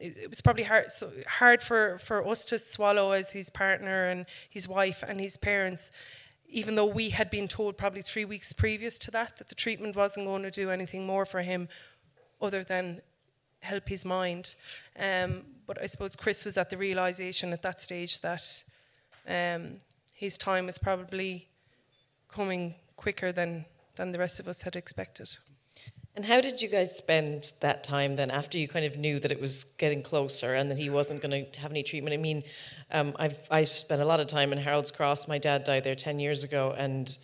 it, 0.01 0.29
was 0.29 0.41
probably 0.41 0.63
hard 0.63 0.91
so 0.91 1.11
hard 1.27 1.61
for, 1.61 1.97
for 1.99 2.27
us 2.27 2.45
to 2.45 2.59
swallow 2.59 3.11
as 3.11 3.31
his 3.31 3.49
partner 3.49 4.07
and 4.07 4.25
his 4.49 4.67
wife 4.67 5.03
and 5.07 5.19
his 5.19 5.37
parents, 5.37 5.91
even 6.47 6.75
though 6.75 6.85
we 6.85 7.09
had 7.09 7.29
been 7.29 7.47
told 7.47 7.77
probably 7.77 8.01
three 8.01 8.25
weeks 8.25 8.53
previous 8.53 8.97
to 8.99 9.11
that 9.11 9.37
that 9.37 9.49
the 9.49 9.55
treatment 9.55 9.95
wasn't 9.95 10.25
going 10.25 10.43
to 10.43 10.51
do 10.51 10.69
anything 10.69 11.05
more 11.05 11.25
for 11.25 11.41
him 11.41 11.69
other 12.41 12.63
than 12.63 13.01
help 13.61 13.87
his 13.87 14.03
mind. 14.05 14.55
Um, 14.97 15.43
but 15.67 15.81
I 15.81 15.85
suppose 15.85 16.15
Chris 16.15 16.43
was 16.45 16.57
at 16.57 16.69
the 16.69 16.77
realization 16.77 17.53
at 17.53 17.61
that 17.61 17.79
stage 17.79 18.21
that 18.21 18.63
um, 19.27 19.77
his 20.13 20.37
time 20.37 20.65
was 20.65 20.77
probably 20.77 21.47
coming 22.27 22.75
quicker 22.95 23.31
than 23.31 23.65
than 23.95 24.11
the 24.11 24.19
rest 24.19 24.39
of 24.39 24.47
us 24.47 24.61
had 24.61 24.75
expected. 24.75 25.29
And 26.15 26.25
how 26.25 26.41
did 26.41 26.61
you 26.61 26.67
guys 26.67 26.93
spend 26.95 27.53
that 27.61 27.83
time 27.85 28.17
then 28.17 28.31
after 28.31 28.57
you 28.57 28.67
kind 28.67 28.85
of 28.85 28.97
knew 28.97 29.19
that 29.19 29.31
it 29.31 29.39
was 29.39 29.63
getting 29.77 30.01
closer 30.01 30.55
and 30.55 30.69
that 30.69 30.77
he 30.77 30.89
wasn't 30.89 31.21
going 31.21 31.45
to 31.49 31.59
have 31.59 31.71
any 31.71 31.83
treatment? 31.83 32.13
I 32.13 32.17
mean, 32.17 32.43
um, 32.91 33.13
I've, 33.17 33.37
I've 33.49 33.69
spent 33.69 34.01
a 34.01 34.05
lot 34.05 34.19
of 34.19 34.27
time 34.27 34.51
in 34.51 34.59
Harold's 34.59 34.91
Cross. 34.91 35.29
My 35.29 35.37
dad 35.37 35.63
died 35.63 35.85
there 35.85 35.95
10 35.95 36.19
years 36.19 36.43
ago, 36.43 36.75
and 36.77 37.17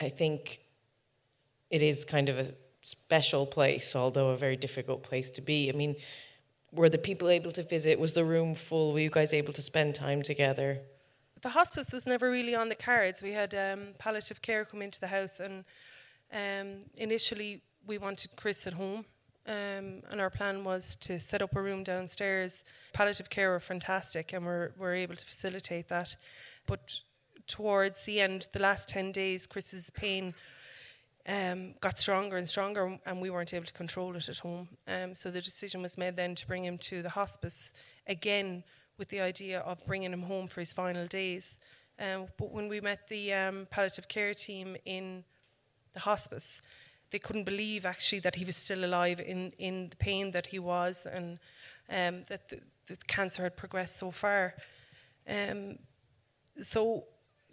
I 0.00 0.08
think 0.08 0.60
it 1.70 1.82
is 1.82 2.04
kind 2.04 2.28
of 2.28 2.38
a 2.38 2.54
special 2.82 3.44
place, 3.44 3.96
although 3.96 4.30
a 4.30 4.36
very 4.36 4.56
difficult 4.56 5.02
place 5.02 5.30
to 5.32 5.40
be. 5.40 5.68
I 5.68 5.72
mean, 5.72 5.96
were 6.70 6.88
the 6.88 6.98
people 6.98 7.28
able 7.28 7.50
to 7.52 7.62
visit? 7.62 7.98
Was 7.98 8.12
the 8.12 8.24
room 8.24 8.54
full? 8.54 8.92
Were 8.92 9.00
you 9.00 9.10
guys 9.10 9.32
able 9.32 9.52
to 9.52 9.62
spend 9.62 9.96
time 9.96 10.22
together? 10.22 10.78
The 11.40 11.48
hospice 11.48 11.92
was 11.92 12.06
never 12.06 12.30
really 12.30 12.54
on 12.54 12.68
the 12.68 12.76
cards. 12.76 13.20
We 13.20 13.32
had 13.32 13.52
um, 13.54 13.94
palliative 13.98 14.42
care 14.42 14.64
come 14.64 14.80
into 14.80 15.00
the 15.00 15.08
house, 15.08 15.40
and 15.40 15.64
um, 16.32 16.82
initially 16.96 17.62
we 17.86 17.98
wanted 17.98 18.36
Chris 18.36 18.66
at 18.66 18.74
home. 18.74 19.04
Um, 19.44 20.02
and 20.10 20.20
our 20.20 20.30
plan 20.30 20.62
was 20.62 20.94
to 20.96 21.18
set 21.18 21.42
up 21.42 21.56
a 21.56 21.62
room 21.62 21.82
downstairs. 21.82 22.62
Palliative 22.92 23.28
care 23.28 23.50
were 23.50 23.60
fantastic, 23.60 24.32
and 24.32 24.46
we're, 24.46 24.70
we're 24.78 24.94
able 24.94 25.16
to 25.16 25.26
facilitate 25.26 25.88
that. 25.88 26.14
But 26.66 27.00
towards 27.48 28.04
the 28.04 28.20
end, 28.20 28.46
the 28.52 28.60
last 28.60 28.88
10 28.88 29.10
days, 29.10 29.46
Chris's 29.46 29.90
pain 29.90 30.32
um, 31.26 31.74
got 31.80 31.96
stronger 31.98 32.36
and 32.36 32.48
stronger, 32.48 32.98
and 33.04 33.20
we 33.20 33.30
weren't 33.30 33.52
able 33.52 33.66
to 33.66 33.72
control 33.72 34.14
it 34.14 34.28
at 34.28 34.38
home. 34.38 34.68
Um, 34.86 35.14
so 35.14 35.30
the 35.30 35.40
decision 35.40 35.82
was 35.82 35.98
made 35.98 36.16
then 36.16 36.34
to 36.36 36.46
bring 36.46 36.64
him 36.64 36.78
to 36.78 37.02
the 37.02 37.10
hospice 37.10 37.72
again 38.06 38.62
with 38.98 39.08
the 39.08 39.20
idea 39.20 39.60
of 39.60 39.84
bringing 39.86 40.12
him 40.12 40.22
home 40.22 40.46
for 40.46 40.60
his 40.60 40.72
final 40.72 41.06
days. 41.06 41.58
Um, 41.98 42.26
but 42.38 42.52
when 42.52 42.68
we 42.68 42.80
met 42.80 43.08
the 43.08 43.32
um, 43.32 43.66
palliative 43.70 44.08
care 44.08 44.34
team 44.34 44.76
in 44.84 45.24
the 45.92 46.00
hospice, 46.00 46.62
they 47.12 47.18
couldn't 47.18 47.44
believe 47.44 47.86
actually 47.86 48.20
that 48.20 48.34
he 48.34 48.44
was 48.44 48.56
still 48.56 48.84
alive 48.84 49.20
in, 49.20 49.52
in 49.58 49.90
the 49.90 49.96
pain 49.96 50.30
that 50.32 50.46
he 50.46 50.58
was 50.58 51.06
and 51.06 51.38
um, 51.88 52.22
that 52.28 52.48
the, 52.48 52.60
the, 52.86 52.96
cancer 53.06 53.42
had 53.42 53.56
progressed 53.56 53.96
so 53.96 54.10
far. 54.10 54.54
Um, 55.28 55.78
so 56.60 57.04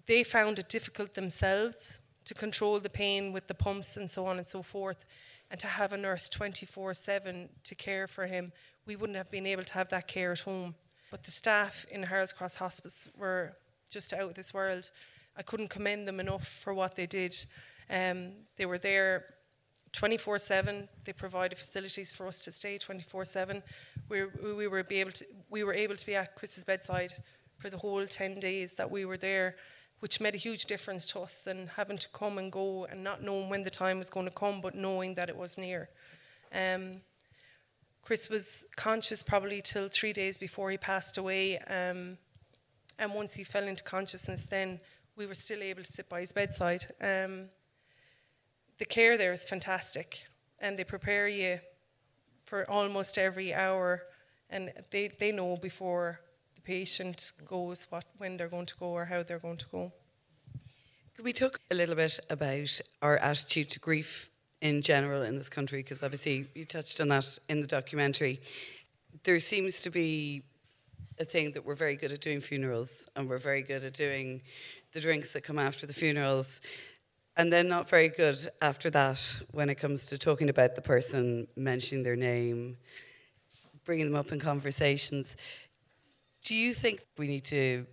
they 0.08 0.24
found 0.24 0.58
it 0.60 0.70
difficult 0.70 1.14
themselves 1.14 2.00
to 2.26 2.34
control 2.34 2.80
the 2.80 2.90
pain 2.90 3.34
with 3.34 3.48
the 3.48 3.54
pumps 3.54 3.98
and 3.98 4.10
so 4.10 4.26
on 4.26 4.38
and 4.38 4.46
so 4.46 4.64
forth, 4.64 5.06
and 5.52 5.60
to 5.60 5.68
have 5.68 5.94
a 5.94 5.98
nurse 5.98 6.30
24 6.30 6.94
7 6.94 7.50
to 7.64 7.76
care 7.76 8.08
for 8.08 8.26
him. 8.26 8.52
We 8.86 8.96
wouldn't 8.96 9.18
have 9.18 9.30
been 9.30 9.46
able 9.46 9.66
to 9.66 9.74
have 9.74 9.90
that 9.90 10.08
care 10.08 10.32
at 10.32 10.40
home. 10.40 10.74
But 11.12 11.24
the 11.24 11.32
staff 11.32 11.86
in 11.92 12.04
Harold's 12.04 12.34
Cross 12.34 12.56
Hospice 12.56 13.10
were 13.18 13.58
just 13.90 14.14
out 14.14 14.30
of 14.30 14.36
this 14.36 14.54
world. 14.54 14.92
I 15.36 15.42
couldn't 15.42 15.70
commend 15.70 16.08
them 16.08 16.20
enough 16.20 16.48
for 16.48 16.74
what 16.74 16.96
they 16.96 17.08
did. 17.08 17.36
Um, 17.90 18.34
they 18.58 18.66
were 18.66 18.78
there 18.78 19.26
24 19.94 20.40
7. 20.40 20.88
They 21.06 21.14
provided 21.14 21.58
facilities 21.58 22.12
for 22.12 22.28
us 22.28 22.44
to 22.46 22.52
stay 22.52 22.78
24 22.78 23.26
7. 23.26 23.64
We, 24.08 24.26
we, 24.26 24.68
were 24.68 24.86
able 24.90 25.12
to, 25.12 25.26
we 25.50 25.64
were 25.64 25.74
able 25.74 25.96
to 25.96 26.06
be 26.06 26.16
at 26.16 26.36
Chris's 26.36 26.64
bedside 26.64 27.14
for 27.58 27.70
the 27.70 27.78
whole 27.78 28.06
10 28.06 28.40
days 28.40 28.74
that 28.74 28.90
we 28.90 29.06
were 29.06 29.18
there, 29.18 29.56
which 30.00 30.22
made 30.22 30.36
a 30.36 30.38
huge 30.38 30.66
difference 30.66 31.06
to 31.08 31.20
us 31.20 31.40
than 31.40 31.68
having 31.76 31.98
to 31.98 32.08
come 32.10 32.38
and 32.38 32.52
go 32.52 32.86
and 32.86 33.04
not 33.04 33.22
knowing 33.22 33.50
when 33.50 33.64
the 33.64 33.70
time 33.70 33.98
was 33.98 34.10
going 34.10 34.26
to 34.26 34.34
come, 34.34 34.62
but 34.62 34.76
knowing 34.76 35.14
that 35.16 35.30
it 35.30 35.36
was 35.36 35.58
near. 35.58 35.90
Um, 36.54 37.02
Chris 38.02 38.30
was 38.30 38.66
conscious 38.76 39.22
probably 39.22 39.62
till 39.62 39.88
three 39.88 40.14
days 40.14 40.38
before 40.38 40.72
he 40.72 40.78
passed 40.78 41.18
away. 41.18 41.60
Um, 41.60 42.18
and 42.98 43.14
once 43.14 43.34
he 43.34 43.44
fell 43.44 43.64
into 43.64 43.84
consciousness, 43.84 44.46
then 44.46 44.80
we 45.16 45.26
were 45.26 45.36
still 45.36 45.62
able 45.62 45.84
to 45.84 45.92
sit 45.92 46.10
by 46.10 46.22
his 46.22 46.32
bedside. 46.32 46.86
Um, 47.02 47.50
the 48.80 48.86
care 48.86 49.18
there 49.18 49.34
is 49.34 49.46
fantastic, 49.46 50.24
and 50.60 50.80
they 50.80 50.86
prepare 50.86 51.28
you 51.28 51.60
for 52.46 52.68
almost 52.70 53.18
every 53.18 53.54
hour, 53.54 54.04
and 54.50 54.72
they, 54.90 55.10
they 55.20 55.32
know 55.32 55.58
before 55.58 56.20
the 56.56 56.62
patient 56.62 57.34
goes 57.46 57.86
what 57.90 58.06
when 58.18 58.38
they're 58.38 58.48
going 58.48 58.66
to 58.66 58.76
go 58.78 58.88
or 58.88 59.06
how 59.06 59.22
they're 59.22 59.38
going 59.38 59.58
to 59.58 59.68
go. 59.70 59.92
Could 61.16 61.26
we 61.26 61.34
talk 61.34 61.60
a 61.70 61.76
little 61.76 61.96
bit 61.96 62.20
about 62.30 62.80
our 63.02 63.18
attitude 63.18 63.70
to 63.72 63.80
grief 63.80 64.30
in 64.62 64.82
general 64.82 65.24
in 65.24 65.38
this 65.38 65.50
country? 65.50 65.84
Because 65.84 66.02
obviously 66.02 66.48
you 66.56 66.64
touched 66.64 67.02
on 67.02 67.10
that 67.10 67.38
in 67.50 67.60
the 67.60 67.68
documentary. 67.68 68.40
There 69.26 69.40
seems 69.42 69.82
to 69.82 69.90
be 69.90 70.44
a 71.20 71.26
thing 71.26 71.52
that 71.52 71.66
we're 71.66 71.76
very 71.76 71.98
good 71.98 72.14
at 72.14 72.22
doing 72.22 72.40
funerals, 72.40 73.10
and 73.18 73.28
we're 73.30 73.38
very 73.38 73.62
good 73.62 73.84
at 73.84 73.94
doing 73.94 74.42
the 74.94 75.02
drinks 75.02 75.34
that 75.34 75.44
come 75.44 75.60
after 75.60 75.86
the 75.86 75.94
funerals 75.94 76.62
and 77.40 77.54
then 77.54 77.70
not 77.70 77.88
very 77.88 78.10
good 78.10 78.36
after 78.62 78.90
that 78.90 79.42
when 79.52 79.70
it 79.70 79.76
comes 79.76 80.08
to 80.08 80.18
talking 80.18 80.50
about 80.50 80.76
the 80.76 80.82
person, 80.82 81.48
mentioning 81.56 82.04
their 82.04 82.18
name, 82.18 82.76
bringing 83.86 84.06
them 84.06 84.16
up 84.16 84.34
in 84.34 84.42
conversations. 84.42 85.38
Do 86.42 86.54
you 86.54 86.74
think 86.74 87.00
we 87.18 87.30
need 87.30 87.46
to 87.46 87.86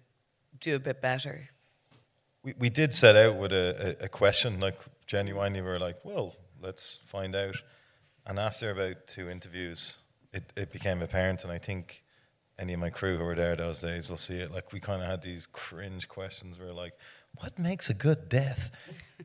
do 0.59 0.75
a 0.75 0.81
bit 0.81 1.01
better? 1.01 1.49
We, 2.43 2.55
we 2.59 2.71
did 2.71 2.93
set 2.93 3.15
out 3.15 3.37
with 3.37 3.53
a, 3.53 3.97
a, 4.01 4.07
a 4.07 4.09
question, 4.09 4.59
like 4.59 4.79
genuinely, 5.07 5.61
we 5.61 5.69
were 5.69 5.79
like, 5.79 6.05
well, 6.05 6.35
let's 6.61 6.99
find 7.07 7.37
out. 7.37 7.57
And 8.27 8.41
after 8.41 8.73
about 8.73 9.07
two 9.07 9.31
interviews, 9.31 9.99
it, 10.33 10.53
it 10.57 10.73
became 10.73 11.03
apparent, 11.03 11.45
and 11.45 11.53
I 11.53 11.59
think 11.59 12.03
any 12.59 12.73
of 12.73 12.81
my 12.81 12.91
crew 12.91 13.17
who 13.17 13.23
were 13.23 13.37
there 13.37 13.55
those 13.55 13.81
days 13.81 14.11
will 14.11 14.17
see 14.17 14.39
it. 14.39 14.51
Like, 14.51 14.73
we 14.73 14.81
kind 14.81 15.03
of 15.03 15.09
had 15.09 15.23
these 15.23 15.47
cringe 15.47 16.09
questions. 16.09 16.59
where, 16.59 16.73
like, 16.73 16.95
what 17.39 17.59
makes 17.59 17.91
a 17.91 17.95
good 17.95 18.29
death? 18.29 18.71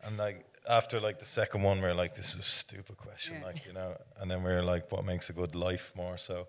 and 0.04 0.18
like 0.18 0.46
after 0.70 1.00
like 1.00 1.20
the 1.20 1.26
second 1.26 1.64
one, 1.64 1.82
we 1.82 1.88
are 1.88 1.94
like, 1.94 2.14
this 2.14 2.34
is 2.34 2.40
a 2.40 2.44
stupid 2.44 2.98
question, 2.98 3.38
yeah. 3.40 3.46
like 3.46 3.66
you 3.66 3.74
know. 3.74 3.96
And 4.20 4.30
then 4.30 4.44
we 4.44 4.52
are 4.52 4.64
like, 4.64 4.92
what 4.92 5.06
makes 5.06 5.30
a 5.30 5.34
good 5.34 5.56
life 5.56 5.92
more 5.96 6.18
so? 6.18 6.48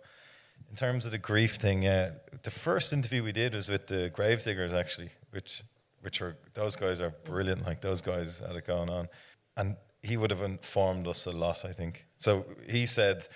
In 0.70 0.76
terms 0.76 1.04
of 1.04 1.12
the 1.12 1.18
grief 1.18 1.56
thing, 1.56 1.82
yeah, 1.82 2.10
the 2.42 2.50
first 2.50 2.92
interview 2.92 3.22
we 3.22 3.32
did 3.32 3.54
was 3.54 3.68
with 3.68 3.86
the 3.86 4.10
Gravediggers 4.14 4.72
actually, 4.72 5.10
which 5.30 5.62
which 6.02 6.20
are 6.20 6.36
those 6.54 6.76
guys 6.76 7.00
are 7.00 7.10
brilliant. 7.24 7.66
Like 7.66 7.80
those 7.80 8.00
guys 8.00 8.40
had 8.46 8.56
it 8.56 8.66
going 8.66 8.90
on, 8.90 9.08
and 9.56 9.76
he 10.02 10.16
would 10.16 10.30
have 10.30 10.42
informed 10.42 11.06
us 11.06 11.26
a 11.26 11.32
lot. 11.32 11.64
I 11.64 11.72
think 11.72 12.06
so. 12.18 12.44
He 12.68 12.86
said, 12.86 13.26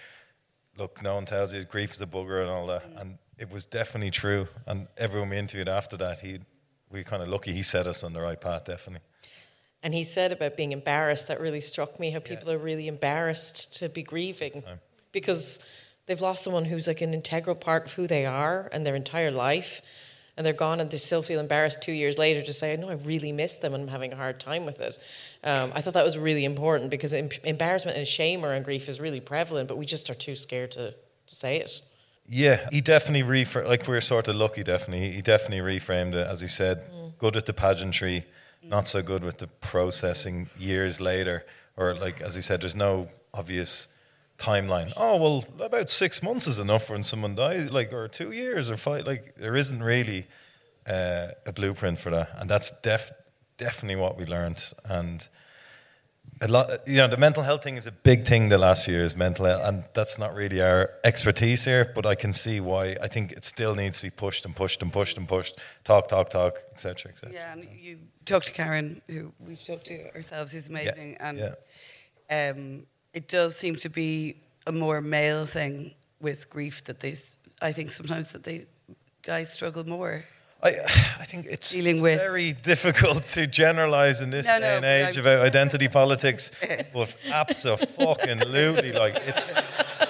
"Look, 0.79 1.03
no 1.03 1.15
one 1.15 1.25
tells 1.25 1.55
you 1.55 1.65
grief 1.65 1.93
is 1.93 2.03
a 2.03 2.07
bugger 2.07 2.43
and 2.43 2.51
all 2.51 2.67
that," 2.67 2.85
mm. 2.95 3.01
and 3.01 3.19
it 3.39 3.51
was 3.51 3.65
definitely 3.65 4.11
true. 4.11 4.47
And 4.67 4.89
everyone 4.97 5.31
we 5.31 5.37
interviewed 5.37 5.69
after 5.69 5.97
that, 5.99 6.21
he 6.21 6.41
we're 6.91 7.05
kind 7.05 7.23
of 7.23 7.29
lucky 7.29 7.53
he 7.53 7.63
set 7.63 7.87
us 7.87 8.05
on 8.05 8.13
the 8.13 8.21
right 8.21 8.41
path, 8.41 8.65
definitely. 8.65 9.07
And 9.83 9.95
he 9.95 10.03
said 10.03 10.33
about 10.33 10.57
being 10.57 10.73
embarrassed, 10.73 11.29
that 11.29 11.41
really 11.41 11.61
struck 11.61 12.01
me 12.01 12.11
how 12.11 12.19
people 12.19 12.49
yeah. 12.49 12.55
are 12.55 12.59
really 12.59 12.89
embarrassed 12.89 13.77
to 13.77 13.89
be 13.89 14.03
grieving 14.03 14.65
because 15.13 15.65
they've 16.07 16.21
lost 16.21 16.43
someone 16.45 16.65
who's 16.65 16.89
like 16.89 17.03
an 17.03 17.15
integral 17.15 17.55
part 17.55 17.87
of 17.87 17.93
who 17.93 18.07
they 18.07 18.27
are 18.27 18.69
and 18.73 18.85
their 18.85 18.97
entire 18.97 19.31
life. 19.31 19.83
And 20.37 20.45
they're 20.45 20.53
gone 20.53 20.81
and 20.81 20.91
they 20.91 20.99
still 20.99 21.23
feel 21.23 21.41
embarrassed 21.41 21.83
two 21.83 21.93
years 21.93 22.19
later 22.19 22.43
to 22.43 22.53
say, 22.53 22.77
no, 22.77 22.91
I 22.91 22.95
really 22.95 23.33
miss 23.33 23.57
them 23.57 23.73
and 23.73 23.85
I'm 23.85 23.89
having 23.89 24.13
a 24.13 24.17
hard 24.17 24.39
time 24.39 24.67
with 24.67 24.81
it. 24.81 24.99
Um, 25.43 25.73
I 25.75 25.81
thought 25.81 25.95
that 25.95 26.05
was 26.05 26.19
really 26.19 26.45
important 26.45 26.91
because 26.91 27.15
em- 27.15 27.31
embarrassment 27.43 27.97
and 27.97 28.07
shame 28.07 28.45
around 28.45 28.65
grief 28.65 28.87
is 28.89 29.01
really 29.01 29.21
prevalent, 29.21 29.67
but 29.67 29.79
we 29.79 29.87
just 29.87 30.11
are 30.11 30.15
too 30.15 30.37
scared 30.37 30.73
to, 30.73 30.91
to 30.91 31.35
say 31.35 31.57
it. 31.59 31.81
Yeah, 32.29 32.69
he 32.73 32.81
definitely 32.81 33.23
reframed. 33.23 33.67
Like 33.67 33.87
we 33.87 33.97
are 33.97 34.01
sort 34.01 34.29
of 34.29 34.37
lucky. 34.37 34.63
Definitely, 34.63 35.13
he 35.13 35.23
definitely 35.23 35.79
reframed 35.79 36.15
it. 36.15 36.27
As 36.27 36.41
he 36.41 36.49
said, 36.49 36.91
mm. 36.91 37.17
good 37.19 37.35
with 37.35 37.47
the 37.47 37.53
pageantry, 37.53 38.25
not 38.63 38.89
so 38.89 39.03
good 39.03 39.23
with 39.23 39.39
the 39.39 39.47
processing 39.47 40.49
years 40.59 41.01
later. 41.01 41.45
Or 41.77 41.95
like 41.95 42.21
as 42.21 42.35
he 42.35 42.43
said, 42.43 42.61
there's 42.63 42.77
no 42.77 43.09
obvious 43.33 43.89
timeline. 44.39 44.93
Oh 44.97 45.17
well, 45.17 45.45
about 45.65 45.91
six 45.91 46.23
months 46.23 46.47
is 46.47 46.59
enough 46.59 46.91
when 46.91 47.03
someone 47.03 47.35
dies, 47.35 47.71
like 47.71 47.93
or 47.93 48.09
two 48.09 48.33
years 48.33 48.71
or 48.71 48.77
five. 48.77 49.07
Like 49.07 49.37
there 49.37 49.57
isn't 49.57 49.83
really 49.83 50.27
uh, 50.87 51.29
a 51.47 51.53
blueprint 51.53 51.99
for 51.99 52.11
that, 52.11 52.31
and 52.37 52.51
that's 52.51 52.71
def- 52.81 53.13
definitely 53.57 53.97
what 53.97 54.17
we 54.19 54.25
learned. 54.25 54.73
And 54.85 55.27
lot, 56.43 56.87
you 56.87 56.97
know, 56.97 57.09
the 57.09 57.17
mental 57.17 57.43
health 57.43 57.65
thing 57.65 57.77
is 57.77 57.87
a 57.87 57.93
big 57.93 58.27
thing 58.27 58.51
the 58.51 58.59
last 58.59 58.87
year 58.87 59.03
is 59.03 59.17
mental 59.17 59.47
health, 59.47 59.63
and 59.65 59.85
that's 59.95 60.19
not 60.19 60.35
really 60.35 60.61
our 60.61 60.91
expertise 61.03 61.65
here, 61.65 61.91
but 61.95 62.05
I 62.05 62.15
can 62.15 62.33
see 62.33 62.61
why 62.61 62.97
I 63.03 63.09
think 63.09 63.33
it 63.33 63.45
still 63.45 63.75
needs 63.75 63.99
to 63.99 64.07
be 64.07 64.11
pushed 64.11 64.45
and 64.45 64.55
pushed 64.55 64.83
and 64.83 64.93
pushed 64.93 65.17
and 65.17 65.27
pushed, 65.27 65.59
talk, 65.85 66.09
talk, 66.09 66.29
talk, 66.29 66.59
etc., 66.73 67.13
etc. 67.13 67.33
Yeah, 67.33 67.53
and 67.53 67.67
you 67.79 67.99
talked 68.27 68.47
to 68.47 68.53
Karen, 68.53 69.01
who 69.09 69.33
we've 69.41 69.65
talked 69.65 69.87
to 69.87 70.15
ourselves, 70.15 70.53
who's 70.53 70.69
amazing, 70.69 71.13
yeah. 71.13 71.29
and 71.29 71.39
yeah. 71.39 72.51
Um, 72.51 72.87
it 73.15 73.29
does 73.29 73.57
seem 73.57 73.77
to 73.77 73.89
be 73.89 74.37
a 74.67 74.73
more 74.73 75.01
male 75.01 75.47
thing 75.47 75.95
with 76.21 76.51
grief 76.51 76.85
that 76.85 77.01
they, 77.01 77.15
I 77.63 77.73
think 77.73 77.93
sometimes 77.93 78.33
that 78.33 78.43
they 78.45 78.67
guys 79.23 79.53
struggle 79.53 79.85
more. 79.89 80.25
I, 80.67 80.85
I 81.21 81.25
think 81.25 81.47
it's 81.49 81.73
Dealing 81.73 82.01
with. 82.03 82.19
very 82.21 82.53
difficult 82.53 83.23
to 83.35 83.47
generalize 83.47 84.21
in 84.21 84.31
this 84.31 84.47
no, 84.47 84.59
day 84.59 84.69
no, 84.69 84.77
and 84.77 84.85
age 84.85 85.17
about 85.17 85.41
identity 85.41 85.89
politics, 85.89 86.53
but 86.93 87.15
absolutely, 87.31 88.93
like 88.93 89.23
it's, 89.27 89.47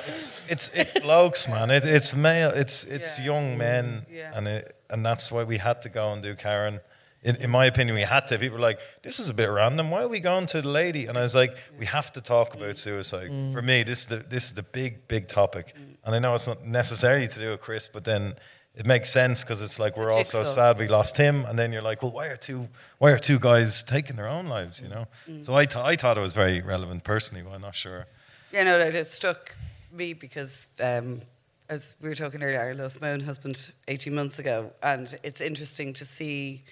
it's 0.08 0.46
it's 0.48 0.70
it's 0.74 0.92
blokes, 1.00 1.48
man. 1.48 1.70
It, 1.70 1.84
it's 1.84 2.14
male. 2.14 2.50
It's 2.50 2.84
it's 2.84 3.18
Yeah. 3.18 3.24
young 3.26 3.58
men, 3.58 4.06
Yeah. 4.10 4.32
and 4.34 4.48
it, 4.48 4.76
and 4.90 5.04
that's 5.04 5.30
why 5.32 5.44
we 5.44 5.58
had 5.58 5.82
to 5.82 5.88
go 5.88 6.12
and 6.12 6.22
do 6.22 6.34
Karen. 6.34 6.80
In, 7.22 7.36
in 7.36 7.50
my 7.50 7.66
opinion, 7.66 7.96
we 7.96 8.02
had 8.02 8.26
to. 8.28 8.38
People 8.38 8.58
were 8.58 8.68
like, 8.68 8.78
"This 9.02 9.18
is 9.18 9.28
a 9.30 9.34
bit 9.34 9.50
random. 9.50 9.90
Why 9.90 10.02
are 10.02 10.08
we 10.08 10.20
going 10.20 10.46
to 10.46 10.62
the 10.62 10.68
lady?" 10.68 11.06
And 11.06 11.18
I 11.18 11.22
was 11.22 11.34
like, 11.34 11.56
"We 11.78 11.86
have 11.86 12.12
to 12.12 12.20
talk 12.20 12.54
about 12.54 12.76
suicide. 12.76 13.30
Mm. 13.30 13.52
For 13.52 13.62
me, 13.62 13.82
this 13.82 14.00
is 14.00 14.06
the 14.06 14.16
this 14.18 14.44
is 14.44 14.52
the 14.54 14.62
big 14.62 15.08
big 15.08 15.26
topic." 15.26 15.74
Mm. 15.76 15.96
And 16.04 16.14
I 16.14 16.18
know 16.20 16.34
it's 16.34 16.46
not 16.46 16.64
necessary 16.64 17.26
to 17.26 17.38
do 17.40 17.50
with 17.50 17.60
Chris, 17.60 17.88
but 17.92 18.04
then 18.04 18.36
it 18.76 18.84
makes 18.86 19.10
sense 19.10 19.42
because 19.42 19.62
it's 19.62 19.78
like 19.78 19.96
we're 19.96 20.10
all 20.12 20.24
so 20.24 20.44
sad 20.44 20.78
we 20.78 20.86
lost 20.88 21.16
him, 21.16 21.44
and 21.46 21.58
then 21.58 21.72
you're 21.72 21.82
like, 21.82 22.02
"Well, 22.02 22.12
why 22.12 22.26
are 22.26 22.36
two 22.36 22.68
why 22.98 23.10
are 23.10 23.18
two 23.18 23.38
guys 23.38 23.82
taking 23.82 24.16
their 24.16 24.28
own 24.28 24.46
lives?" 24.48 24.80
You 24.80 24.88
know. 24.88 25.06
So 25.42 25.54
I 25.54 25.64
th- 25.64 25.84
I 25.84 25.96
thought 25.96 26.18
it 26.18 26.20
was 26.20 26.34
very 26.34 26.60
relevant 26.60 27.02
personally, 27.02 27.42
but 27.42 27.52
I'm 27.54 27.62
not 27.62 27.74
sure. 27.74 28.06
Yeah, 28.52 28.64
no, 28.64 28.78
it 28.78 28.94
it 28.94 29.06
struck 29.06 29.54
me 29.92 30.12
because, 30.12 30.68
um, 30.80 31.22
as 31.68 31.96
we 32.02 32.08
were 32.08 32.14
talking 32.14 32.42
earlier, 32.42 32.60
I 32.60 32.72
lost 32.72 33.00
my 33.00 33.12
own 33.12 33.20
husband 33.20 33.72
18 33.88 34.14
months 34.14 34.38
ago, 34.38 34.72
and 34.82 35.12
it's 35.22 35.40
interesting 35.40 35.92
to 35.94 36.04
see 36.04 36.62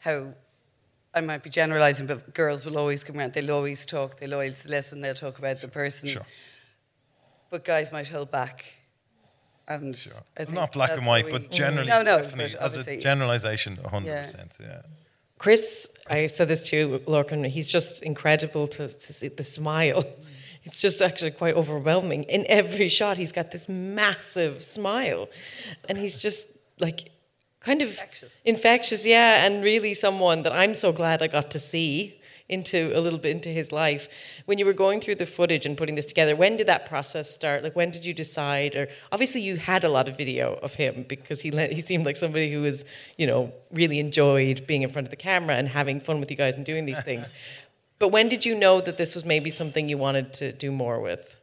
how 0.00 0.34
I 1.14 1.20
might 1.20 1.42
be 1.42 1.50
generalising, 1.50 2.06
but 2.06 2.34
girls 2.34 2.66
will 2.66 2.78
always 2.78 3.04
come 3.04 3.18
around. 3.18 3.34
They'll 3.34 3.52
always 3.52 3.86
talk. 3.86 4.18
They'll 4.18 4.34
always 4.34 4.66
listen. 4.66 5.00
They'll 5.00 5.14
talk 5.14 5.38
about 5.38 5.60
the 5.60 5.68
person. 5.68 6.08
Sure. 6.08 6.26
But 7.50 7.64
guys 7.64 7.92
might 7.92 8.08
hold 8.08 8.30
back. 8.30 8.64
And 9.68 9.94
I 10.36 10.44
think 10.44 10.54
not 10.54 10.72
black 10.72 10.90
and 10.90 11.06
white, 11.06 11.30
but 11.30 11.44
mm. 11.44 11.50
generally, 11.50 11.88
no, 11.88 12.02
no, 12.02 12.18
but 12.18 12.54
as 12.56 12.76
a 12.76 12.96
generalization, 12.96 13.76
100%. 13.76 14.60
Yeah. 14.60 14.82
Chris, 15.38 15.92
I 16.08 16.26
said 16.26 16.48
this 16.48 16.62
to 16.70 16.76
you, 16.76 16.98
Lorcan, 17.00 17.46
he's 17.46 17.66
just 17.66 18.02
incredible 18.02 18.66
to, 18.68 18.88
to 18.88 19.12
see 19.12 19.28
the 19.28 19.42
smile. 19.44 20.02
Mm. 20.02 20.12
It's 20.64 20.80
just 20.80 21.02
actually 21.02 21.32
quite 21.32 21.56
overwhelming. 21.56 22.22
In 22.24 22.44
every 22.48 22.88
shot, 22.88 23.18
he's 23.18 23.32
got 23.32 23.50
this 23.50 23.68
massive 23.68 24.62
smile. 24.62 25.28
And 25.88 25.98
he's 25.98 26.14
just 26.14 26.58
like 26.78 27.10
kind 27.58 27.82
of 27.82 27.88
Infectious. 27.88 28.40
infectious, 28.44 29.06
yeah, 29.06 29.44
and 29.44 29.64
really 29.64 29.94
someone 29.94 30.42
that 30.42 30.52
I'm 30.52 30.74
so 30.74 30.92
glad 30.92 31.22
I 31.22 31.26
got 31.26 31.50
to 31.52 31.58
see 31.58 32.20
into 32.52 32.92
a 32.94 33.00
little 33.00 33.18
bit 33.18 33.32
into 33.32 33.48
his 33.48 33.72
life. 33.72 34.08
When 34.44 34.58
you 34.58 34.66
were 34.66 34.72
going 34.72 35.00
through 35.00 35.16
the 35.16 35.26
footage 35.26 35.66
and 35.66 35.76
putting 35.76 35.94
this 35.94 36.06
together, 36.06 36.36
when 36.36 36.56
did 36.56 36.68
that 36.68 36.86
process 36.86 37.30
start? 37.30 37.62
Like 37.62 37.74
when 37.74 37.90
did 37.90 38.04
you 38.04 38.14
decide 38.14 38.76
or 38.76 38.88
obviously 39.10 39.40
you 39.40 39.56
had 39.56 39.84
a 39.84 39.88
lot 39.88 40.08
of 40.08 40.16
video 40.16 40.54
of 40.62 40.74
him 40.74 41.04
because 41.08 41.40
he 41.40 41.50
he 41.50 41.80
seemed 41.80 42.06
like 42.06 42.16
somebody 42.16 42.52
who 42.52 42.62
was, 42.62 42.84
you 43.16 43.26
know, 43.26 43.52
really 43.72 43.98
enjoyed 43.98 44.66
being 44.66 44.82
in 44.82 44.88
front 44.88 45.06
of 45.06 45.10
the 45.10 45.16
camera 45.16 45.56
and 45.56 45.68
having 45.68 46.00
fun 46.00 46.20
with 46.20 46.30
you 46.30 46.36
guys 46.36 46.56
and 46.56 46.66
doing 46.66 46.84
these 46.84 47.02
things. 47.10 47.32
But 47.98 48.08
when 48.08 48.28
did 48.28 48.44
you 48.44 48.58
know 48.58 48.80
that 48.80 48.98
this 48.98 49.14
was 49.14 49.24
maybe 49.24 49.48
something 49.48 49.88
you 49.88 49.96
wanted 49.96 50.32
to 50.34 50.52
do 50.52 50.72
more 50.72 51.00
with? 51.00 51.36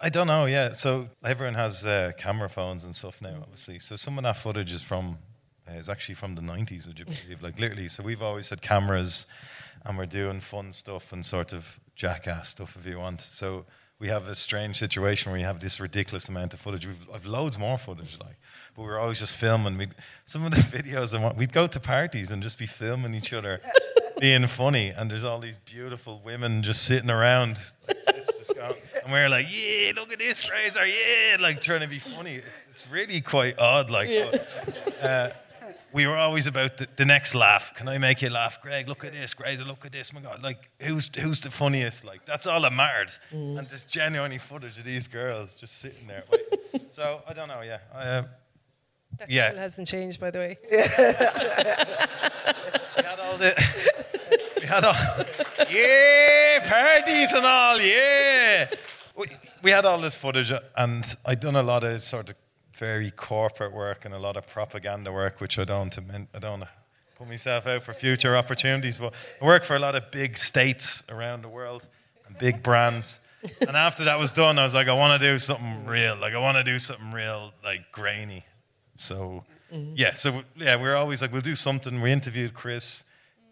I 0.00 0.10
don't 0.10 0.26
know, 0.26 0.44
yeah. 0.44 0.72
So 0.72 1.08
everyone 1.24 1.54
has 1.54 1.84
uh, 1.84 2.12
camera 2.18 2.48
phones 2.48 2.84
and 2.84 2.94
stuff 2.94 3.20
now, 3.20 3.38
obviously. 3.40 3.78
So 3.78 3.96
some 3.96 4.18
of 4.18 4.24
that 4.24 4.36
footage 4.36 4.70
is 4.70 4.82
from, 4.82 5.18
uh, 5.68 5.72
is 5.72 5.88
actually 5.88 6.16
from 6.16 6.34
the 6.34 6.42
90s, 6.42 6.86
would 6.86 6.98
you 6.98 7.04
believe? 7.04 7.42
Like 7.42 7.58
literally. 7.58 7.88
So 7.88 8.02
we've 8.02 8.22
always 8.22 8.48
had 8.50 8.62
cameras 8.62 9.26
and 9.84 9.98
we're 9.98 10.06
doing 10.06 10.40
fun 10.40 10.72
stuff 10.72 11.12
and 11.12 11.24
sort 11.24 11.52
of 11.52 11.78
jackass 11.94 12.48
stuff 12.50 12.76
if 12.78 12.86
you 12.86 12.98
want. 12.98 13.20
So 13.20 13.66
we 13.98 14.08
have 14.08 14.28
a 14.28 14.34
strange 14.34 14.76
situation 14.78 15.30
where 15.30 15.38
you 15.38 15.46
have 15.46 15.60
this 15.60 15.80
ridiculous 15.80 16.28
amount 16.28 16.54
of 16.54 16.60
footage. 16.60 16.86
We've 16.86 17.08
I've 17.12 17.26
loads 17.26 17.58
more 17.58 17.78
footage, 17.78 18.18
like, 18.20 18.36
but 18.74 18.82
we 18.82 18.88
are 18.88 18.98
always 18.98 19.20
just 19.20 19.34
filming. 19.34 19.78
We 19.78 19.88
some 20.24 20.44
of 20.44 20.52
the 20.52 20.60
videos 20.78 21.14
and 21.14 21.22
what 21.22 21.36
we'd 21.36 21.52
go 21.52 21.66
to 21.66 21.80
parties 21.80 22.30
and 22.30 22.42
just 22.42 22.58
be 22.58 22.66
filming 22.66 23.14
each 23.14 23.32
other, 23.32 23.60
being 24.20 24.46
funny. 24.46 24.88
And 24.88 25.10
there's 25.10 25.24
all 25.24 25.38
these 25.38 25.56
beautiful 25.56 26.20
women 26.24 26.62
just 26.62 26.84
sitting 26.84 27.10
around, 27.10 27.58
like 27.86 28.04
this, 28.06 28.26
just 28.38 28.54
going, 28.56 28.74
and 29.04 29.12
we're 29.12 29.28
like, 29.28 29.46
yeah, 29.50 29.92
look 29.94 30.12
at 30.12 30.18
this 30.18 30.44
Fraser, 30.44 30.86
yeah, 30.86 31.36
like 31.40 31.60
trying 31.60 31.80
to 31.80 31.88
be 31.88 31.98
funny. 31.98 32.36
It's, 32.36 32.66
it's 32.70 32.90
really 32.90 33.20
quite 33.20 33.58
odd, 33.58 33.90
like. 33.90 34.10
but, 34.10 35.02
uh, 35.02 35.30
we 35.94 36.06
were 36.08 36.16
always 36.16 36.46
about 36.48 36.76
the, 36.76 36.88
the 36.96 37.04
next 37.04 37.34
laugh. 37.34 37.72
Can 37.74 37.88
I 37.88 37.98
make 37.98 38.20
you 38.20 38.28
laugh, 38.28 38.60
Greg? 38.60 38.88
Look 38.88 39.04
at 39.04 39.12
this, 39.12 39.32
Greg. 39.32 39.60
Look 39.60 39.86
at 39.86 39.92
this. 39.92 40.12
My 40.12 40.20
God, 40.20 40.42
like 40.42 40.68
who's 40.80 41.08
who's 41.16 41.40
the 41.40 41.50
funniest? 41.50 42.04
Like 42.04 42.26
that's 42.26 42.46
all 42.46 42.60
that 42.62 42.72
mattered. 42.72 43.12
And 43.30 43.68
just 43.68 43.88
genuinely 43.88 44.38
footage 44.38 44.76
of 44.76 44.84
these 44.84 45.06
girls 45.08 45.54
just 45.54 45.78
sitting 45.78 46.06
there. 46.08 46.24
waiting. 46.30 46.86
so 46.90 47.22
I 47.28 47.32
don't 47.32 47.48
know. 47.48 47.62
Yeah, 47.62 47.78
I, 47.94 47.98
uh, 48.02 48.24
That 49.18 49.30
Yeah. 49.30 49.48
still 49.50 49.60
hasn't 49.60 49.88
changed, 49.88 50.20
by 50.20 50.30
the 50.32 50.38
way. 50.40 50.58
we 50.70 50.76
had 53.04 53.20
all 53.20 53.36
the 53.38 53.54
we 54.60 54.66
had 54.66 54.84
all 54.84 54.94
yeah 55.70 56.58
parties 56.68 57.32
and 57.32 57.46
all. 57.46 57.80
Yeah, 57.80 58.68
we, 59.16 59.26
we 59.62 59.70
had 59.70 59.86
all 59.86 60.00
this 60.00 60.16
footage, 60.16 60.52
and 60.76 61.04
I'd 61.24 61.40
done 61.40 61.56
a 61.56 61.62
lot 61.62 61.84
of 61.84 62.02
sort 62.02 62.30
of 62.30 62.36
very 62.76 63.10
corporate 63.10 63.72
work 63.72 64.04
and 64.04 64.14
a 64.14 64.18
lot 64.18 64.36
of 64.36 64.46
propaganda 64.46 65.12
work, 65.12 65.40
which 65.40 65.58
I 65.58 65.64
don't 65.64 65.96
I 66.34 66.38
don't 66.38 66.64
put 67.16 67.28
myself 67.28 67.66
out 67.66 67.82
for 67.82 67.92
future 67.92 68.36
opportunities. 68.36 68.98
But 68.98 69.14
I 69.40 69.44
work 69.44 69.64
for 69.64 69.76
a 69.76 69.78
lot 69.78 69.94
of 69.94 70.10
big 70.10 70.36
states 70.36 71.04
around 71.08 71.42
the 71.42 71.48
world 71.48 71.86
and 72.26 72.36
big 72.38 72.62
brands. 72.62 73.20
And 73.60 73.76
after 73.76 74.04
that 74.04 74.18
was 74.18 74.32
done, 74.32 74.58
I 74.58 74.64
was 74.64 74.74
like, 74.74 74.88
I 74.88 74.94
want 74.94 75.20
to 75.20 75.32
do 75.32 75.38
something 75.38 75.86
real. 75.86 76.16
Like 76.16 76.34
I 76.34 76.38
want 76.38 76.56
to 76.56 76.64
do 76.64 76.78
something 76.78 77.12
real, 77.12 77.52
like 77.62 77.92
grainy. 77.92 78.44
So 78.96 79.44
mm-hmm. 79.72 79.94
yeah, 79.96 80.14
so 80.14 80.42
yeah, 80.56 80.76
we're 80.76 80.96
always 80.96 81.20
like, 81.22 81.32
we'll 81.32 81.42
do 81.42 81.54
something. 81.54 82.00
We 82.00 82.10
interviewed 82.10 82.54
Chris 82.54 83.04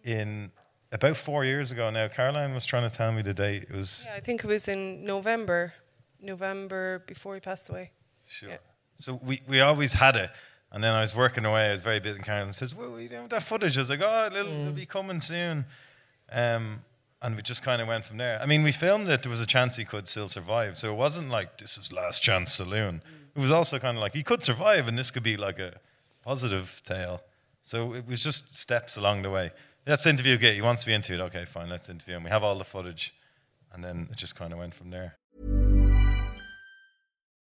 in 0.05 0.51
about 0.91 1.17
four 1.17 1.45
years 1.45 1.73
ago 1.73 1.91
now. 1.91 2.09
Caroline 2.09 2.55
was 2.55 2.67
trying 2.67 2.89
to 2.91 2.97
tell 2.97 3.13
me 3.13 3.23
the 3.23 3.35
date. 3.35 3.65
It 3.65 3.73
was 3.73 4.05
Yeah, 4.07 4.17
I 4.17 4.21
think 4.21 4.43
it 4.45 4.47
was 4.47 4.69
in 4.69 5.05
November, 5.05 5.75
November 6.21 7.05
before 7.07 7.35
he 7.35 7.41
passed 7.41 7.69
away. 7.69 7.93
Sure. 8.29 8.51
Yeah. 8.51 8.57
So 9.03 9.21
we, 9.25 9.43
we 9.49 9.61
always 9.61 9.93
had 9.93 10.15
it. 10.15 10.31
And 10.71 10.83
then 10.83 10.95
I 10.95 11.01
was 11.01 11.15
working 11.15 11.45
away, 11.45 11.69
I 11.69 11.71
was 11.73 11.81
very 11.81 11.99
busy, 11.99 12.17
and 12.17 12.25
Karen 12.25 12.53
says, 12.53 12.75
Well, 12.75 12.93
we 12.93 13.09
don't 13.09 13.23
have 13.23 13.31
that 13.31 13.43
footage. 13.43 13.77
I 13.77 13.81
was 13.81 13.91
like, 13.91 14.01
Oh, 14.03 14.27
it'll, 14.27 14.47
it'll 14.47 14.73
be 14.73 14.87
coming 14.87 15.21
soon. 15.21 15.67
Um, 16.31 16.83
and 17.21 17.37
we 17.37 17.43
just 17.43 17.63
kind 17.63 17.83
of 17.83 17.89
went 17.89 18.05
from 18.05 18.17
there. 18.17 18.41
I 18.41 18.47
mean, 18.47 18.63
we 18.63 18.73
filmed 18.73 19.09
it, 19.09 19.23
there 19.23 19.31
was 19.31 19.41
a 19.41 19.47
chance 19.47 19.77
he 19.77 19.85
could 19.85 20.07
still 20.09 20.29
survive. 20.29 20.79
So 20.79 20.93
it 20.93 20.97
wasn't 20.97 21.29
like, 21.31 21.59
This 21.59 21.77
is 21.77 21.93
Last 21.93 22.23
Chance 22.23 22.53
Saloon. 22.53 23.03
It 23.35 23.41
was 23.41 23.51
also 23.51 23.79
kind 23.79 23.97
of 23.97 24.01
like, 24.01 24.15
He 24.15 24.23
could 24.23 24.43
survive, 24.43 24.87
and 24.89 24.97
this 24.97 25.11
could 25.11 25.25
be 25.25 25.37
like 25.37 25.59
a 25.59 25.75
positive 26.25 26.81
tale. 26.85 27.21
So 27.65 27.95
it 27.95 28.07
was 28.07 28.23
just 28.23 28.57
steps 28.57 28.97
along 28.97 29.23
the 29.23 29.31
way. 29.31 29.51
Let's 29.87 30.07
interview 30.07 30.39
Git. 30.39 30.55
He 30.55 30.63
wants 30.63 30.83
to 30.83 30.87
be 30.87 30.95
interviewed. 30.95 31.21
Okay, 31.23 31.45
fine, 31.45 31.69
let's 31.69 31.89
interview 31.89 32.17
him. 32.17 32.23
We 32.25 32.31
have 32.31 32.45
all 32.45 32.57
the 32.57 32.65
footage. 32.65 33.15
And 33.73 33.83
then 33.83 34.09
it 34.11 34.17
just 34.17 34.37
kind 34.37 34.53
of 34.53 34.61
went 34.61 34.75
from 34.75 34.91
there. 34.91 35.17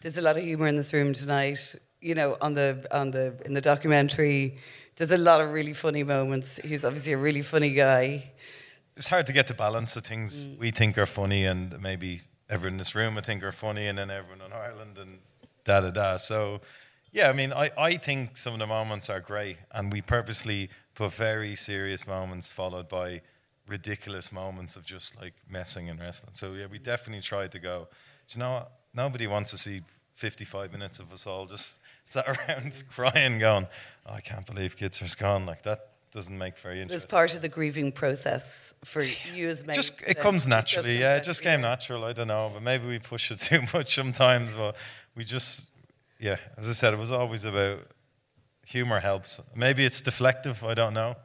there's 0.00 0.16
a 0.16 0.22
lot 0.22 0.36
of 0.36 0.42
humour 0.42 0.66
in 0.66 0.76
this 0.76 0.92
room 0.92 1.12
tonight. 1.12 1.74
You 2.00 2.14
know, 2.14 2.36
on 2.40 2.54
the 2.54 2.86
on 2.90 3.10
the 3.10 3.34
in 3.44 3.54
the 3.54 3.60
documentary, 3.60 4.58
there's 4.96 5.12
a 5.12 5.16
lot 5.16 5.40
of 5.40 5.52
really 5.52 5.72
funny 5.72 6.02
moments. 6.02 6.56
He's 6.62 6.84
obviously 6.84 7.12
a 7.12 7.18
really 7.18 7.42
funny 7.42 7.72
guy. 7.72 8.32
It's 8.96 9.08
hard 9.08 9.26
to 9.26 9.32
get 9.32 9.46
the 9.46 9.54
balance 9.54 9.96
of 9.96 10.04
things 10.04 10.46
mm. 10.46 10.58
we 10.58 10.70
think 10.70 10.96
are 10.98 11.06
funny, 11.06 11.44
and 11.44 11.80
maybe 11.80 12.20
everyone 12.48 12.74
in 12.74 12.78
this 12.78 12.94
room 12.94 13.18
I 13.18 13.20
think 13.20 13.42
are 13.42 13.52
funny, 13.52 13.88
and 13.88 13.98
then 13.98 14.10
everyone 14.10 14.46
in 14.46 14.52
Ireland, 14.52 14.98
and 14.98 15.18
da 15.64 15.80
da 15.80 15.90
da. 15.90 16.16
So, 16.16 16.60
yeah, 17.12 17.28
I 17.28 17.32
mean, 17.32 17.52
I, 17.52 17.70
I 17.76 17.96
think 17.96 18.36
some 18.36 18.54
of 18.54 18.58
the 18.58 18.66
moments 18.66 19.10
are 19.10 19.20
great, 19.20 19.58
and 19.72 19.92
we 19.92 20.00
purposely 20.00 20.70
put 20.94 21.12
very 21.12 21.54
serious 21.56 22.06
moments 22.06 22.48
followed 22.48 22.88
by 22.88 23.20
ridiculous 23.68 24.32
moments 24.32 24.76
of 24.76 24.84
just 24.84 25.20
like 25.20 25.34
messing 25.48 25.90
and 25.90 26.00
wrestling. 26.00 26.32
So 26.34 26.54
yeah, 26.54 26.66
we 26.70 26.78
definitely 26.78 27.22
tried 27.22 27.52
to 27.52 27.58
go. 27.58 27.88
Do 28.28 28.38
you 28.38 28.40
know 28.40 28.52
what? 28.52 28.72
Nobody 28.96 29.26
wants 29.26 29.50
to 29.50 29.58
see 29.58 29.82
55 30.14 30.72
minutes 30.72 30.98
of 30.98 31.12
us 31.12 31.26
all 31.26 31.46
just 31.46 31.76
sat 32.06 32.26
around 32.26 32.82
crying, 32.90 33.38
going, 33.38 33.66
oh, 34.06 34.12
"I 34.12 34.20
can't 34.20 34.46
believe 34.46 34.76
kids 34.76 35.02
are 35.02 35.16
gone." 35.18 35.46
Like 35.46 35.62
that 35.62 35.90
doesn't 36.12 36.38
make 36.38 36.56
very 36.58 36.80
It 36.80 36.90
was 36.90 37.04
part 37.04 37.34
of 37.34 37.42
the 37.42 37.48
grieving 37.48 37.92
process 37.92 38.74
for 38.84 39.02
you 39.02 39.48
as 39.48 39.66
mates. 39.66 39.76
Just 39.76 40.02
it 40.02 40.18
comes 40.18 40.46
naturally, 40.46 40.90
comes 40.90 41.00
yeah. 41.00 41.16
It 41.16 41.24
just 41.24 41.42
came 41.42 41.60
natural. 41.60 42.04
I 42.04 42.14
don't 42.14 42.28
know, 42.28 42.50
but 42.52 42.62
maybe 42.62 42.86
we 42.86 42.98
push 42.98 43.30
it 43.30 43.38
too 43.50 43.62
much 43.74 43.94
sometimes. 43.94 44.54
But 44.54 44.76
we 45.14 45.24
just, 45.24 45.70
yeah. 46.18 46.38
As 46.56 46.68
I 46.68 46.72
said, 46.72 46.94
it 46.94 46.98
was 46.98 47.12
always 47.12 47.44
about 47.44 47.80
humor 48.64 48.98
helps. 48.98 49.40
Maybe 49.54 49.84
it's 49.84 50.00
deflective. 50.00 50.66
I 50.66 50.74
don't 50.74 50.94
know. 50.94 51.16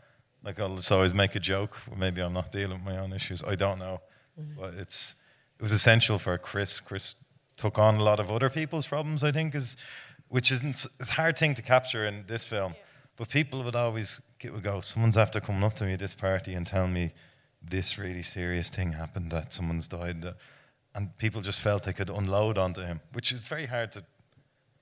Like 0.43 0.59
I'll 0.59 0.75
just 0.75 0.91
always 0.91 1.13
make 1.13 1.35
a 1.35 1.39
joke. 1.39 1.77
Maybe 1.95 2.21
I'm 2.21 2.33
not 2.33 2.51
dealing 2.51 2.77
with 2.77 2.85
my 2.85 2.97
own 2.97 3.13
issues. 3.13 3.43
I 3.43 3.55
don't 3.55 3.79
know. 3.79 4.01
Mm-hmm. 4.39 4.59
But 4.59 4.73
it's 4.73 5.15
it 5.57 5.63
was 5.63 5.71
essential 5.71 6.19
for 6.19 6.37
Chris. 6.37 6.79
Chris 6.79 7.15
took 7.61 7.77
on 7.77 7.95
a 7.97 8.03
lot 8.03 8.19
of 8.19 8.31
other 8.31 8.49
people's 8.49 8.87
problems. 8.87 9.23
I 9.23 9.31
think 9.31 9.55
is, 9.55 9.77
which 10.29 10.51
isn't 10.51 10.85
it's 10.99 11.09
a 11.09 11.13
hard 11.13 11.37
thing 11.37 11.53
to 11.55 11.61
capture 11.61 12.05
in 12.05 12.25
this 12.27 12.45
film. 12.45 12.73
But 13.17 13.29
people 13.29 13.63
would 13.63 13.75
always 13.75 14.21
get 14.39 14.53
would 14.53 14.63
go. 14.63 14.81
Someone's 14.81 15.17
after 15.17 15.39
coming 15.39 15.63
up 15.63 15.75
to 15.75 15.85
me 15.85 15.93
at 15.93 15.99
this 15.99 16.15
party 16.15 16.53
and 16.55 16.65
telling 16.65 16.93
me 16.93 17.13
this 17.61 17.97
really 17.99 18.23
serious 18.23 18.69
thing 18.69 18.93
happened 18.93 19.31
that 19.31 19.53
someone's 19.53 19.87
died, 19.87 20.25
uh, 20.25 20.33
and 20.95 21.15
people 21.17 21.41
just 21.41 21.61
felt 21.61 21.83
they 21.83 21.93
could 21.93 22.09
unload 22.09 22.57
onto 22.57 22.81
him, 22.81 22.99
which 23.13 23.31
is 23.31 23.45
very 23.45 23.67
hard 23.67 23.91
to 23.91 24.03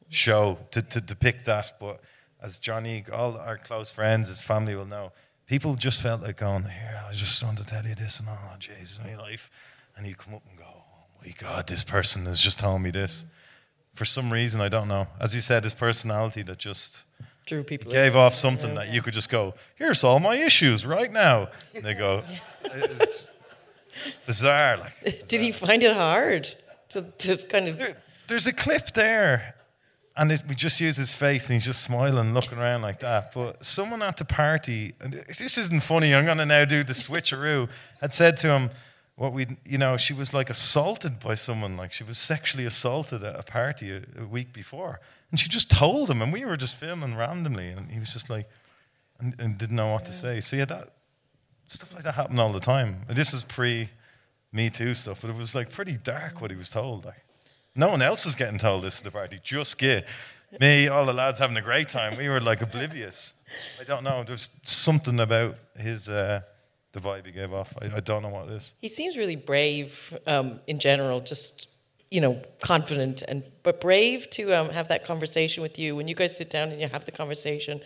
show 0.09 0.57
to, 0.71 0.81
to 0.81 1.01
depict 1.01 1.45
that. 1.45 1.73
But 1.79 1.99
as 2.41 2.59
Johnny, 2.59 3.03
all 3.11 3.37
our 3.37 3.57
close 3.57 3.91
friends, 3.91 4.29
his 4.29 4.41
family 4.41 4.75
will 4.75 4.85
know, 4.85 5.11
people 5.45 5.75
just 5.75 6.01
felt 6.01 6.21
like 6.21 6.37
going, 6.37 6.63
Here, 6.63 7.01
I 7.05 7.09
was 7.09 7.17
just 7.17 7.43
want 7.43 7.57
to 7.57 7.65
tell 7.65 7.85
you 7.85 7.95
this, 7.95 8.19
and 8.19 8.29
oh, 8.31 8.55
Jesus, 8.59 8.99
my 9.03 9.17
life. 9.17 9.51
And 9.97 10.05
he'd 10.05 10.17
come 10.17 10.33
up 10.35 10.43
and 10.47 10.57
Oh 11.19 11.25
my 11.25 11.33
God, 11.37 11.67
this 11.67 11.83
person 11.83 12.27
is 12.27 12.39
just 12.39 12.59
telling 12.59 12.81
me 12.81 12.91
this. 12.91 13.25
For 13.95 14.05
some 14.05 14.31
reason, 14.31 14.61
I 14.61 14.69
don't 14.69 14.87
know. 14.87 15.07
As 15.19 15.35
you 15.35 15.41
said, 15.41 15.63
his 15.63 15.73
personality 15.73 16.41
that 16.43 16.57
just 16.57 17.05
Drew 17.45 17.63
people. 17.63 17.91
gave 17.91 18.15
off 18.15 18.35
something 18.35 18.75
that 18.75 18.93
you 18.93 19.01
could 19.01 19.13
just 19.13 19.29
go, 19.29 19.55
Here's 19.75 20.03
all 20.03 20.19
my 20.19 20.35
issues 20.35 20.85
right 20.85 21.11
now. 21.11 21.49
And 21.75 21.83
they 21.83 21.93
go, 21.95 22.23
It's 22.63 23.29
bizarre. 24.25 24.77
Like, 24.77 24.93
Did 25.27 25.41
he 25.41 25.51
find 25.51 25.83
it 25.83 25.95
hard 25.95 26.47
to, 26.89 27.01
to 27.01 27.37
kind 27.37 27.67
of? 27.67 27.81
there's 28.27 28.47
a 28.47 28.53
clip 28.53 28.93
there, 28.93 29.55
and 30.15 30.31
it, 30.31 30.43
we 30.47 30.55
just 30.55 30.79
use 30.79 30.95
his 30.95 31.13
face, 31.13 31.47
and 31.47 31.55
he's 31.55 31.65
just 31.65 31.81
smiling, 31.81 32.33
looking 32.33 32.57
around 32.57 32.81
like 32.81 32.99
that. 32.99 33.33
But 33.33 33.65
someone 33.65 34.01
at 34.03 34.17
the 34.17 34.25
party, 34.25 34.93
and 35.01 35.13
this 35.27 35.57
isn't 35.57 35.81
funny. 35.81 36.13
I'm 36.15 36.25
gonna 36.25 36.45
now 36.45 36.63
do 36.65 36.83
the 36.83 36.93
switcheroo. 36.93 37.67
Had 37.99 38.13
said 38.13 38.37
to 38.37 38.47
him, 38.47 38.69
"What 39.19 39.33
we, 39.33 39.47
you 39.65 39.77
know, 39.77 39.97
she 39.97 40.13
was 40.13 40.33
like 40.33 40.49
assaulted 40.49 41.19
by 41.19 41.35
someone. 41.35 41.75
Like 41.75 41.91
she 41.91 42.05
was 42.05 42.17
sexually 42.17 42.65
assaulted 42.65 43.21
at 43.21 43.37
a 43.37 43.43
party 43.43 43.91
a, 43.91 44.01
a 44.17 44.25
week 44.25 44.53
before, 44.53 45.01
and 45.29 45.37
she 45.37 45.49
just 45.49 45.69
told 45.69 46.09
him, 46.09 46.21
and 46.21 46.31
we 46.31 46.45
were 46.45 46.55
just 46.55 46.77
filming 46.77 47.15
randomly, 47.15 47.67
and 47.67 47.91
he 47.91 47.99
was 47.99 48.13
just 48.13 48.29
like, 48.29 48.47
and, 49.19 49.35
and 49.37 49.57
didn't 49.57 49.75
know 49.75 49.91
what 49.91 50.05
to 50.05 50.13
say. 50.13 50.39
So 50.39 50.55
yeah, 50.55 50.63
that 50.63 50.93
stuff 51.67 51.93
like 51.93 52.03
that 52.03 52.13
happened 52.13 52.39
all 52.39 52.53
the 52.53 52.61
time. 52.61 53.01
And 53.09 53.17
this 53.17 53.33
is 53.33 53.43
pre 53.43 53.89
Me 54.53 54.69
Too 54.69 54.93
stuff, 54.93 55.19
but 55.19 55.29
it 55.29 55.35
was 55.35 55.53
like 55.53 55.69
pretty 55.69 55.97
dark 55.97 56.39
what 56.39 56.49
he 56.49 56.55
was 56.55 56.69
told. 56.69 57.03
Like 57.03 57.25
no 57.75 57.89
one 57.89 58.01
else 58.01 58.23
was 58.23 58.35
getting 58.35 58.57
told 58.57 58.85
this 58.85 58.99
at 58.99 59.03
the 59.03 59.11
party, 59.11 59.41
just 59.43 59.77
Git. 59.77 60.07
Me, 60.61 60.87
all 60.87 61.05
the 61.05 61.13
lads 61.13 61.39
having 61.39 61.57
a 61.57 61.61
great 61.61 61.89
time. 61.89 62.17
We 62.17 62.29
were 62.29 62.39
like 62.39 62.61
oblivious. 62.61 63.33
I 63.81 63.83
don't 63.83 64.03
know. 64.05 64.23
There's 64.23 64.49
something 64.63 65.19
about 65.19 65.57
his 65.77 66.07
uh, 66.07 66.39
the 66.91 66.99
vibe 66.99 67.25
he 67.25 67.31
gave 67.31 67.53
off. 67.53 67.73
I, 67.81 67.97
I 67.97 67.99
don't 67.99 68.23
know 68.23 68.29
what 68.29 68.47
it 68.47 68.53
is. 68.53 68.73
He 68.81 68.87
seems 68.87 69.17
really 69.17 69.35
brave 69.35 70.17
um, 70.27 70.59
in 70.67 70.79
general, 70.79 71.21
just 71.21 71.67
you 72.09 72.21
know, 72.21 72.41
confident 72.61 73.21
and 73.27 73.43
but 73.61 73.79
brave 73.79 74.29
to 74.31 74.51
um, 74.53 74.69
have 74.69 74.87
that 74.87 75.05
conversation 75.05 75.61
with 75.61 75.77
you 75.77 75.95
when 75.95 76.07
you 76.07 76.15
guys 76.15 76.35
sit 76.35 76.49
down 76.49 76.69
and 76.69 76.81
you 76.81 76.87
have 76.87 77.05
the 77.05 77.11
conversation 77.11 77.81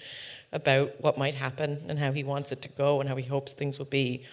about 0.53 0.93
what 1.01 1.17
might 1.17 1.35
happen 1.35 1.83
and 1.89 1.99
how 1.99 2.11
he 2.11 2.23
wants 2.23 2.51
it 2.51 2.61
to 2.61 2.69
go 2.69 3.01
and 3.01 3.09
how 3.09 3.15
he 3.15 3.23
hopes 3.23 3.53
things 3.53 3.77
will 3.77 3.85
be. 3.85 4.23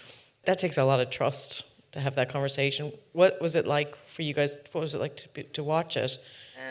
That 0.44 0.58
takes 0.58 0.78
a 0.78 0.84
lot 0.84 1.00
of 1.00 1.10
trust 1.10 1.64
to 1.92 2.00
have 2.00 2.14
that 2.16 2.28
conversation. 2.28 2.92
What 3.12 3.40
was 3.40 3.56
it 3.56 3.66
like 3.66 3.96
for 3.96 4.22
you 4.22 4.32
guys? 4.32 4.56
What 4.72 4.82
was 4.82 4.94
it 4.94 5.00
like 5.00 5.16
to 5.16 5.28
be, 5.30 5.42
to 5.42 5.64
watch 5.64 5.96
it? 5.96 6.18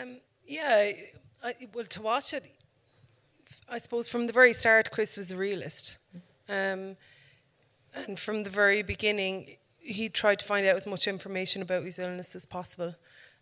Um, 0.00 0.16
yeah, 0.46 0.68
I, 0.68 1.06
I, 1.42 1.54
well, 1.74 1.84
to 1.84 2.02
watch 2.02 2.32
it, 2.32 2.44
I 3.68 3.78
suppose 3.78 4.08
from 4.08 4.26
the 4.26 4.32
very 4.32 4.52
start, 4.52 4.90
Chris 4.90 5.16
was 5.16 5.30
a 5.30 5.36
realist. 5.36 5.98
Um, 6.48 6.96
and 7.94 8.18
from 8.18 8.42
the 8.44 8.50
very 8.50 8.82
beginning, 8.82 9.56
he 9.78 10.08
tried 10.08 10.38
to 10.40 10.44
find 10.44 10.66
out 10.66 10.76
as 10.76 10.86
much 10.86 11.06
information 11.08 11.62
about 11.62 11.84
his 11.84 11.98
illness 11.98 12.34
as 12.36 12.46
possible. 12.46 12.94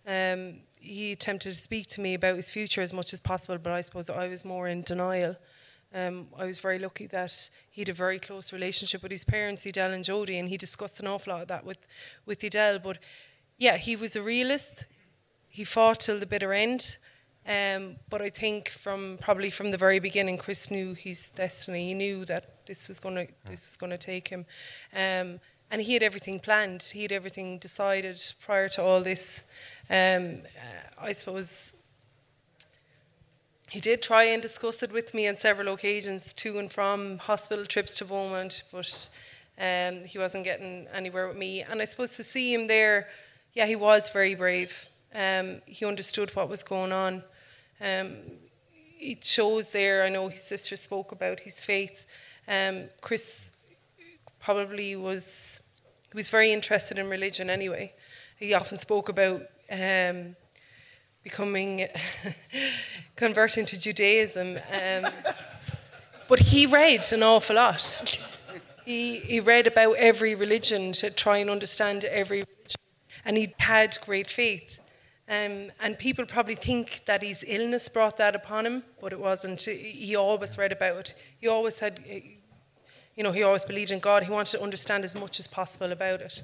Um, 0.07 0.61
he 0.81 1.13
attempted 1.13 1.51
to 1.51 1.57
speak 1.57 1.89
to 1.89 2.01
me 2.01 2.15
about 2.15 2.37
his 2.37 2.49
future 2.49 2.81
as 2.81 2.93
much 2.93 3.13
as 3.13 3.21
possible, 3.21 3.59
but 3.59 3.73
I 3.73 3.81
suppose 3.81 4.09
I 4.09 4.29
was 4.29 4.45
more 4.45 4.69
in 4.69 4.83
denial. 4.83 5.37
Um, 5.95 6.29
I 6.39 6.45
was 6.45 6.59
very 6.59 6.79
lucky 6.79 7.07
that 7.09 7.51
he 7.71 7.81
had 7.81 7.89
a 7.89 7.95
very 7.95 8.19
close 8.19 8.53
relationship 8.53 9.03
with 9.03 9.11
his 9.11 9.25
parents, 9.25 9.67
Edel 9.67 9.93
and 9.93 10.05
Jodie, 10.05 10.39
and 10.39 10.49
he 10.49 10.57
discussed 10.57 11.01
an 11.01 11.07
awful 11.07 11.33
lot 11.33 11.43
of 11.43 11.49
that 11.49 11.65
with, 11.65 11.87
with 12.27 12.45
Edel. 12.45 12.79
But 12.79 12.99
yeah, 13.57 13.77
he 13.77 13.97
was 13.97 14.15
a 14.15 14.23
realist. 14.23 14.87
He 15.49 15.65
fought 15.65 16.01
till 16.01 16.19
the 16.19 16.27
bitter 16.27 16.53
end. 16.53 16.99
Um, 17.49 17.97
but 18.11 18.21
I 18.21 18.29
think 18.29 18.69
from 18.69 19.19
probably 19.23 19.49
from 19.49 19.71
the 19.71 19.79
very 19.79 20.01
beginning, 20.01 20.37
Chris 20.37 20.71
knew 20.71 20.93
his 20.93 21.31
destiny. 21.31 21.89
He 21.89 21.95
knew 21.95 22.27
that 22.27 22.67
this 22.67 22.89
was 22.89 23.01
gonna 23.01 23.27
this 23.47 23.71
was 23.71 23.77
gonna 23.79 23.97
take 23.97 24.29
him, 24.29 24.45
um, 24.95 25.41
and 25.71 25.81
he 25.81 25.95
had 25.95 26.03
everything 26.03 26.41
planned. 26.41 26.83
He 26.83 27.01
had 27.01 27.13
everything 27.13 27.57
decided 27.57 28.21
prior 28.45 28.69
to 28.71 28.83
all 28.83 29.01
this. 29.01 29.51
Um, 29.89 30.43
uh, 30.45 31.07
I 31.07 31.13
suppose 31.13 31.73
he 33.71 33.81
did 33.81 34.03
try 34.03 34.25
and 34.25 34.43
discuss 34.43 34.83
it 34.83 34.93
with 34.93 35.15
me 35.15 35.27
on 35.27 35.37
several 35.37 35.73
occasions, 35.73 36.35
to 36.35 36.59
and 36.59 36.71
from 36.71 37.17
hospital 37.17 37.65
trips 37.65 37.97
to 37.97 38.05
Beaumont, 38.05 38.65
but 38.71 39.09
um, 39.59 40.05
he 40.05 40.19
wasn't 40.19 40.45
getting 40.45 40.87
anywhere 40.93 41.29
with 41.29 41.39
me. 41.39 41.63
And 41.63 41.81
I 41.81 41.87
suppose 41.87 42.15
to 42.17 42.25
see 42.25 42.53
him 42.53 42.67
there, 42.67 43.09
yeah, 43.55 43.65
he 43.65 43.77
was 43.77 44.11
very 44.11 44.35
brave. 44.35 44.91
Um, 45.15 45.63
he 45.65 45.87
understood 45.87 46.37
what 46.37 46.51
was 46.51 46.63
going 46.63 46.93
on. 46.93 47.23
Um, 47.81 48.17
it 49.01 49.25
shows 49.25 49.69
there, 49.69 50.05
I 50.05 50.09
know 50.09 50.29
his 50.29 50.43
sister 50.43 50.77
spoke 50.77 51.13
about 51.13 51.41
his 51.41 51.61
faith. 51.61 52.07
Um, 52.47 52.85
Chris 53.01 53.53
probably 54.41 54.97
was, 54.97 55.61
he 56.11 56.17
was 56.17 56.29
very 56.29 56.53
interested 56.53 56.99
in 56.99 57.09
religion 57.09 57.51
anyway. 57.51 57.93
He 58.37 58.55
often 58.55 58.79
spoke 58.79 59.09
about 59.09 59.43
um, 59.71 60.37
becoming, 61.23 61.87
converting 63.17 63.67
to 63.67 63.81
Judaism. 63.81 64.57
Um, 64.57 65.11
but 66.29 66.41
he 66.41 66.67
read 66.67 67.05
an 67.13 67.23
awful 67.23 67.57
lot. 67.57 68.19
He, 68.85 69.17
he 69.19 69.41
read 69.41 69.67
about 69.67 69.97
every 69.97 70.35
religion 70.35 70.93
to 70.93 71.11
try 71.11 71.39
and 71.39 71.51
understand 71.51 72.05
every 72.05 72.39
religion. 72.39 72.81
And 73.25 73.37
he 73.37 73.55
had 73.59 73.99
great 74.05 74.29
faith. 74.31 74.79
Um, 75.29 75.71
and 75.81 75.99
people 75.99 76.25
probably 76.25 76.55
think 76.55 77.03
that 77.05 77.23
his 77.23 77.45
illness 77.47 77.89
brought 77.91 78.17
that 78.17 78.35
upon 78.35 78.65
him, 78.65 78.83
but 79.01 79.13
it 79.13 79.21
wasn't. 79.21 79.61
He 79.61 80.17
always 80.17 80.57
read 80.57 80.73
about 80.73 80.97
it. 81.01 81.15
He 81.39 81.49
always 81.49 81.79
had, 81.79 82.01
you 83.15 83.23
know, 83.23 83.33
he 83.33 83.43
always 83.43 83.67
believed 83.67 83.91
in 83.91 83.99
God. 83.99 84.23
He 84.23 84.33
wanted 84.33 84.57
to 84.57 84.63
understand 84.63 85.05
as 85.05 85.15
much 85.15 85.39
as 85.39 85.47
possible 85.47 85.93
about 85.93 86.23
it. 86.23 86.43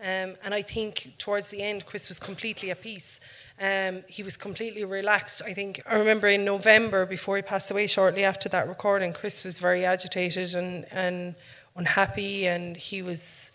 Um, 0.00 0.34
and 0.42 0.52
I 0.52 0.62
think 0.62 1.14
towards 1.18 1.48
the 1.48 1.62
end, 1.62 1.86
Chris 1.86 2.08
was 2.08 2.18
completely 2.18 2.72
at 2.72 2.82
peace. 2.82 3.20
Um, 3.60 4.02
he 4.08 4.24
was 4.24 4.36
completely 4.36 4.84
relaxed. 4.84 5.40
I 5.46 5.54
think 5.54 5.80
I 5.86 5.96
remember 5.96 6.26
in 6.26 6.44
November, 6.44 7.06
before 7.06 7.36
he 7.36 7.42
passed 7.42 7.70
away, 7.70 7.86
shortly 7.86 8.24
after 8.24 8.48
that 8.48 8.66
recording, 8.66 9.12
Chris 9.12 9.44
was 9.44 9.60
very 9.60 9.84
agitated 9.84 10.56
and, 10.56 10.86
and 10.90 11.36
unhappy, 11.76 12.48
and 12.48 12.76
he 12.76 13.00
was 13.00 13.52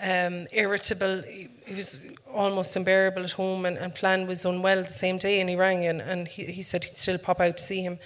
um, 0.00 0.46
irritable. 0.52 1.22
He, 1.22 1.48
he, 1.66 1.74
was 1.74 2.06
almost 2.32 2.76
unbearable 2.76 3.22
at 3.22 3.32
home, 3.32 3.66
and, 3.66 3.78
and 3.78 3.96
Flan 3.96 4.26
was 4.26 4.44
unwell 4.44 4.82
the 4.82 4.92
same 4.92 5.18
day, 5.18 5.40
and 5.40 5.48
he 5.48 5.56
rang 5.56 5.84
and, 5.84 6.00
and 6.00 6.28
he, 6.28 6.44
he 6.44 6.62
said 6.62 6.84
he'd 6.84 6.96
still 6.96 7.18
pop 7.18 7.40
out 7.40 7.56
to 7.56 7.62
see 7.62 7.82
him. 7.82 7.98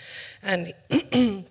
And, 0.42 0.72
and 1.12 1.44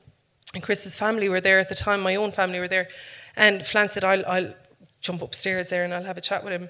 Chris's 0.62 0.96
family 0.96 1.30
were 1.30 1.42
there 1.42 1.60
at 1.60 1.70
the 1.70 1.76
time, 1.76 2.02
my 2.02 2.16
own 2.16 2.32
family 2.32 2.60
were 2.60 2.68
there, 2.68 2.88
and 3.36 3.66
Flan 3.66 3.90
said, 3.90 4.04
I'll, 4.04 4.26
I'll 4.26 4.54
jump 5.02 5.22
upstairs 5.22 5.70
there 5.70 5.84
and 5.84 5.94
I'll 5.94 6.04
have 6.04 6.18
a 6.18 6.22
chat 6.22 6.44
with 6.44 6.54
him. 6.54 6.70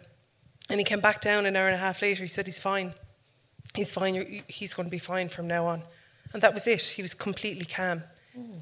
And 0.69 0.79
he 0.79 0.83
came 0.83 0.99
back 0.99 1.21
down 1.21 1.45
an 1.45 1.55
hour 1.55 1.67
and 1.67 1.75
a 1.75 1.79
half 1.79 2.01
later. 2.01 2.23
He 2.23 2.27
said, 2.27 2.45
He's 2.45 2.59
fine. 2.59 2.93
He's 3.73 3.91
fine. 3.91 4.43
He's 4.47 4.73
going 4.73 4.87
to 4.87 4.91
be 4.91 4.97
fine 4.99 5.29
from 5.29 5.47
now 5.47 5.65
on. 5.65 5.83
And 6.33 6.41
that 6.41 6.53
was 6.53 6.67
it. 6.67 6.81
He 6.81 7.01
was 7.01 7.13
completely 7.13 7.65
calm. 7.65 8.03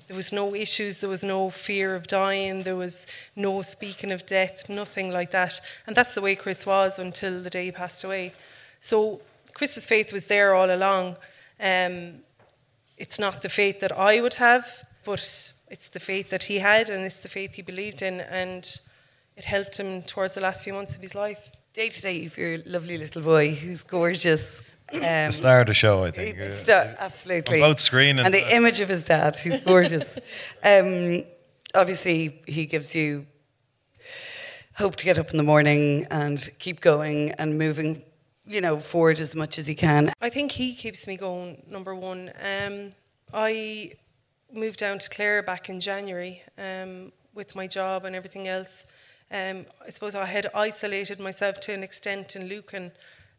There 0.07 0.15
was 0.15 0.31
no 0.31 0.55
issues. 0.55 1.01
There 1.01 1.09
was 1.09 1.23
no 1.23 1.49
fear 1.49 1.95
of 1.95 2.07
dying. 2.07 2.63
There 2.63 2.75
was 2.75 3.07
no 3.35 3.61
speaking 3.61 4.11
of 4.11 4.25
death, 4.25 4.69
nothing 4.69 5.11
like 5.11 5.31
that. 5.31 5.59
And 5.87 5.95
that's 5.95 6.15
the 6.15 6.21
way 6.21 6.35
Chris 6.35 6.65
was 6.65 6.99
until 6.99 7.41
the 7.41 7.49
day 7.49 7.65
he 7.65 7.71
passed 7.71 8.03
away. 8.03 8.33
So 8.79 9.21
Chris's 9.53 9.85
faith 9.85 10.13
was 10.13 10.25
there 10.25 10.53
all 10.53 10.73
along. 10.73 11.17
Um, 11.59 12.19
it's 12.97 13.19
not 13.19 13.41
the 13.41 13.49
faith 13.49 13.79
that 13.79 13.97
I 13.97 14.21
would 14.21 14.35
have, 14.35 14.85
but 15.03 15.53
it's 15.69 15.87
the 15.87 15.99
faith 15.99 16.29
that 16.29 16.43
he 16.43 16.59
had, 16.59 16.89
and 16.89 17.03
it's 17.03 17.21
the 17.21 17.29
faith 17.29 17.55
he 17.55 17.61
believed 17.61 18.01
in, 18.01 18.21
and 18.21 18.79
it 19.35 19.45
helped 19.45 19.79
him 19.79 20.01
towards 20.03 20.35
the 20.35 20.41
last 20.41 20.63
few 20.63 20.73
months 20.73 20.95
of 20.95 21.01
his 21.01 21.15
life. 21.15 21.51
Day 21.73 21.89
to 21.89 22.01
day, 22.01 22.13
you've 22.13 22.37
your 22.37 22.59
lovely 22.65 22.97
little 22.97 23.21
boy 23.21 23.53
who's 23.53 23.81
gorgeous. 23.81 24.61
Um, 24.93 24.99
the 25.01 25.31
star 25.31 25.61
of 25.61 25.67
the 25.67 25.73
show, 25.73 26.03
I 26.03 26.11
think. 26.11 26.37
the 26.37 26.47
Uh, 26.47 26.51
star- 26.51 26.95
absolutely. 26.99 27.61
On 27.61 27.69
both 27.69 27.79
screen 27.79 28.17
and- 28.19 28.27
and 28.27 28.33
the 28.33 28.55
image 28.55 28.79
of 28.81 28.89
his 28.89 29.05
dad, 29.05 29.35
who's 29.35 29.57
gorgeous. 29.61 30.17
um, 30.63 31.23
obviously, 31.73 32.41
he 32.47 32.65
gives 32.65 32.93
you 32.95 33.25
hope 34.75 34.95
to 34.97 35.05
get 35.05 35.17
up 35.17 35.31
in 35.31 35.37
the 35.37 35.43
morning 35.43 36.05
and 36.11 36.49
keep 36.59 36.81
going 36.81 37.31
and 37.33 37.57
moving, 37.57 38.01
you 38.45 38.61
know, 38.61 38.77
forward 38.79 39.19
as 39.19 39.33
much 39.35 39.57
as 39.57 39.67
he 39.67 39.75
can. 39.75 40.11
I 40.21 40.29
think 40.29 40.51
he 40.51 40.75
keeps 40.75 41.07
me 41.07 41.17
going, 41.17 41.63
number 41.67 41.95
one. 41.95 42.31
Um, 42.41 42.91
I 43.33 43.93
moved 44.53 44.79
down 44.79 44.99
to 44.99 45.09
Clare 45.09 45.41
back 45.41 45.69
in 45.69 45.79
January 45.79 46.43
um, 46.57 47.11
with 47.33 47.55
my 47.55 47.67
job 47.67 48.05
and 48.05 48.15
everything 48.15 48.47
else. 48.47 48.85
Um, 49.31 49.65
I 49.85 49.89
suppose 49.89 50.13
I 50.13 50.25
had 50.25 50.47
isolated 50.53 51.19
myself 51.19 51.59
to 51.61 51.73
an 51.73 51.81
extent 51.83 52.35
in 52.35 52.47
Lucan. 52.47 52.91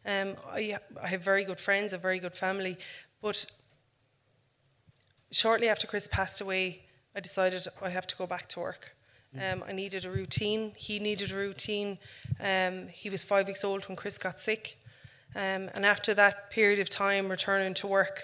Um, 0.07 0.35
I, 0.49 0.77
I 1.03 1.07
have 1.07 1.21
very 1.21 1.43
good 1.43 1.59
friends, 1.59 1.91
a 1.91 1.97
very 1.97 2.19
good 2.19 2.33
family, 2.33 2.77
but 3.21 3.45
shortly 5.31 5.67
after 5.67 5.85
Chris 5.85 6.07
passed 6.07 6.39
away, 6.41 6.85
I 7.15 7.19
decided 7.19 7.67
I 7.81 7.89
have 7.89 8.07
to 8.07 8.15
go 8.15 8.25
back 8.25 8.47
to 8.49 8.59
work. 8.61 8.95
Um, 9.39 9.63
I 9.67 9.73
needed 9.73 10.05
a 10.05 10.09
routine. 10.09 10.71
He 10.75 10.99
needed 10.99 11.31
a 11.31 11.35
routine. 11.35 11.99
Um, 12.39 12.87
he 12.87 13.09
was 13.09 13.23
five 13.23 13.45
weeks 13.45 13.63
old 13.63 13.87
when 13.87 13.95
Chris 13.95 14.17
got 14.17 14.39
sick. 14.39 14.77
Um, 15.35 15.69
and 15.75 15.85
after 15.85 16.13
that 16.13 16.49
period 16.49 16.79
of 16.79 16.89
time 16.89 17.29
returning 17.29 17.73
to 17.75 17.87
work, 17.87 18.23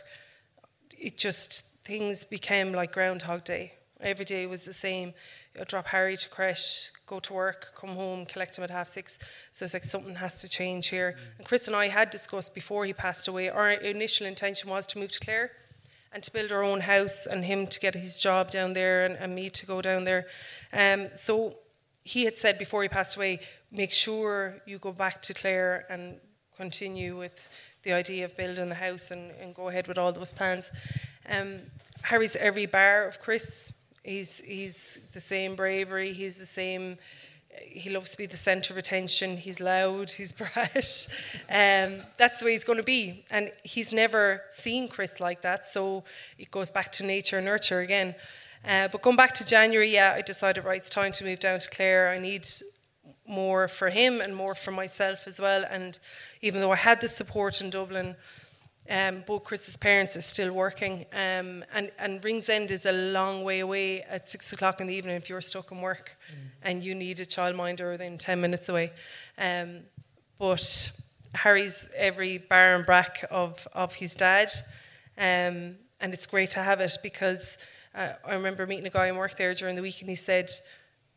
it 0.98 1.18
just, 1.18 1.82
things 1.84 2.24
became 2.24 2.72
like 2.72 2.94
Groundhog 2.94 3.44
Day. 3.44 3.74
Every 4.00 4.26
day 4.26 4.48
was 4.48 4.66
the 4.66 4.74
same. 4.74 5.14
I'd 5.60 5.68
drop 5.68 5.88
Harry 5.88 6.18
to 6.18 6.30
creche, 6.30 6.92
go 7.06 7.20
to 7.20 7.34
work, 7.34 7.74
come 7.76 7.92
home, 7.96 8.26
collect 8.26 8.58
him 8.58 8.64
at 8.64 8.72
half 8.72 8.88
six. 8.88 9.20
So 9.52 9.66
it's 9.66 9.74
like 9.74 9.86
something 9.86 10.16
has 10.16 10.42
to 10.42 10.50
change 10.50 10.88
here. 10.88 11.16
And 11.38 11.46
Chris 11.46 11.68
and 11.68 11.76
I 11.76 11.90
had 11.90 12.10
discussed 12.10 12.56
before 12.56 12.86
he 12.86 12.94
passed 12.94 13.28
away, 13.28 13.50
our 13.50 13.72
initial 13.72 14.26
intention 14.26 14.70
was 14.70 14.86
to 14.88 15.00
move 15.00 15.12
to 15.12 15.20
Clare 15.20 15.52
and 16.12 16.24
to 16.24 16.32
build 16.32 16.52
our 16.52 16.64
own 16.64 16.82
house 16.82 17.28
and 17.28 17.46
him 17.46 17.68
to 17.68 17.80
get 17.80 17.94
his 17.94 18.18
job 18.18 18.50
down 18.50 18.74
there 18.74 19.06
and, 19.06 19.16
and 19.16 19.36
me 19.36 19.50
to 19.52 19.66
go 19.66 19.82
down 19.82 20.06
there. 20.06 20.26
Um, 20.72 21.10
so 21.14 21.56
he 22.04 22.26
had 22.26 22.38
said 22.38 22.58
before 22.58 22.82
he 22.82 22.90
passed 22.90 23.16
away, 23.16 23.40
make 23.72 23.92
sure 23.92 24.62
you 24.66 24.80
go 24.80 24.92
back 24.92 25.22
to 25.24 25.34
Clare 25.34 25.86
and 25.90 26.20
continue 26.56 27.18
with 27.18 27.50
the 27.84 27.94
idea 27.94 28.26
of 28.26 28.36
building 28.38 28.70
the 28.70 28.76
house 28.76 29.12
and, 29.12 29.32
and 29.40 29.54
go 29.54 29.70
ahead 29.70 29.88
with 29.88 29.98
all 29.98 30.12
those 30.12 30.34
plans. 30.34 30.72
Um, 31.30 31.58
Harry's 32.02 32.36
every 32.36 32.66
bar 32.66 33.08
of 33.08 33.20
Chris. 33.20 33.74
He's 34.04 34.42
he's 34.42 35.00
the 35.14 35.20
same 35.20 35.56
bravery. 35.56 36.12
He's 36.12 36.38
the 36.38 36.46
same. 36.46 36.98
He 37.62 37.90
loves 37.90 38.12
to 38.12 38.18
be 38.18 38.26
the 38.26 38.38
centre 38.38 38.74
of 38.74 38.78
attention. 38.78 39.38
He's 39.38 39.60
loud. 39.62 40.12
He's 40.12 40.32
brash. 40.42 41.08
Um, 41.50 42.02
that's 42.18 42.40
the 42.40 42.46
way 42.46 42.52
he's 42.52 42.64
going 42.64 42.80
to 42.80 42.84
be. 42.84 43.24
And 43.32 43.52
he's 43.64 43.94
never 43.94 44.42
seen 44.50 44.88
Chris 44.88 45.20
like 45.20 45.42
that. 45.44 45.66
So 45.66 46.04
it 46.38 46.52
goes 46.52 46.72
back 46.72 46.92
to 46.94 47.06
nature 47.06 47.38
and 47.38 47.46
nurture 47.46 47.80
again. 47.80 48.16
Uh, 48.66 48.88
but 48.88 49.02
going 49.02 49.16
back 49.16 49.34
to 49.36 49.46
January, 49.46 49.94
yeah, 49.94 50.14
I 50.16 50.22
decided 50.22 50.66
right, 50.66 50.78
it's 50.78 50.90
time 50.90 51.12
to 51.14 51.24
move 51.24 51.40
down 51.40 51.60
to 51.60 51.70
Clare. 51.70 52.10
I 52.10 52.18
need 52.18 52.48
more 53.28 53.68
for 53.68 53.90
him 53.90 54.20
and 54.20 54.36
more 54.36 54.56
for 54.56 54.72
myself 54.72 55.28
as 55.28 55.40
well. 55.40 55.64
And 55.70 56.00
even 56.42 56.60
though 56.60 56.72
I 56.72 56.78
had 56.78 57.02
the 57.02 57.08
support 57.08 57.62
in 57.62 57.70
Dublin, 57.70 58.16
um, 58.90 59.24
both 59.26 59.44
Chris's 59.46 59.78
parents 59.78 60.18
are 60.18 60.22
still 60.22 60.54
working, 60.54 61.06
um, 61.14 61.64
and 61.74 61.90
and 61.98 62.24
Ringsend 62.24 62.70
is 62.70 62.86
a 62.86 62.92
long 62.92 63.44
way 63.44 63.62
away 63.62 64.02
at 64.02 64.28
six 64.28 64.52
o'clock 64.52 64.82
in 64.82 64.88
the 64.88 64.94
evening 64.94 65.16
if 65.16 65.30
you're 65.30 65.42
stuck 65.42 65.72
in 65.72 65.80
work, 65.80 66.18
and 66.64 66.84
you 66.84 66.94
need 66.94 67.20
a 67.22 67.26
childminder 67.26 67.92
within 67.92 68.18
ten 68.18 68.42
minutes 68.42 68.68
away. 68.68 68.92
Um, 69.38 69.82
but 70.38 70.92
Harry's 71.34 71.90
every 71.96 72.40
bar 72.40 72.76
and 72.76 72.86
brack 72.86 73.26
of 73.32 73.66
of 73.74 73.96
his 73.96 74.16
dad, 74.16 74.50
um, 75.18 75.76
and 76.02 76.14
it's 76.14 76.26
great 76.26 76.50
to 76.52 76.60
have 76.60 76.82
it 76.82 76.98
because 77.02 77.58
uh, 77.96 78.10
I 78.28 78.34
remember 78.34 78.68
meeting 78.68 78.86
a 78.86 78.90
guy 78.90 79.08
in 79.08 79.16
work 79.16 79.38
there 79.38 79.54
during 79.54 79.76
the 79.76 79.82
week, 79.82 80.02
and 80.02 80.10
he 80.10 80.16
said. 80.16 80.50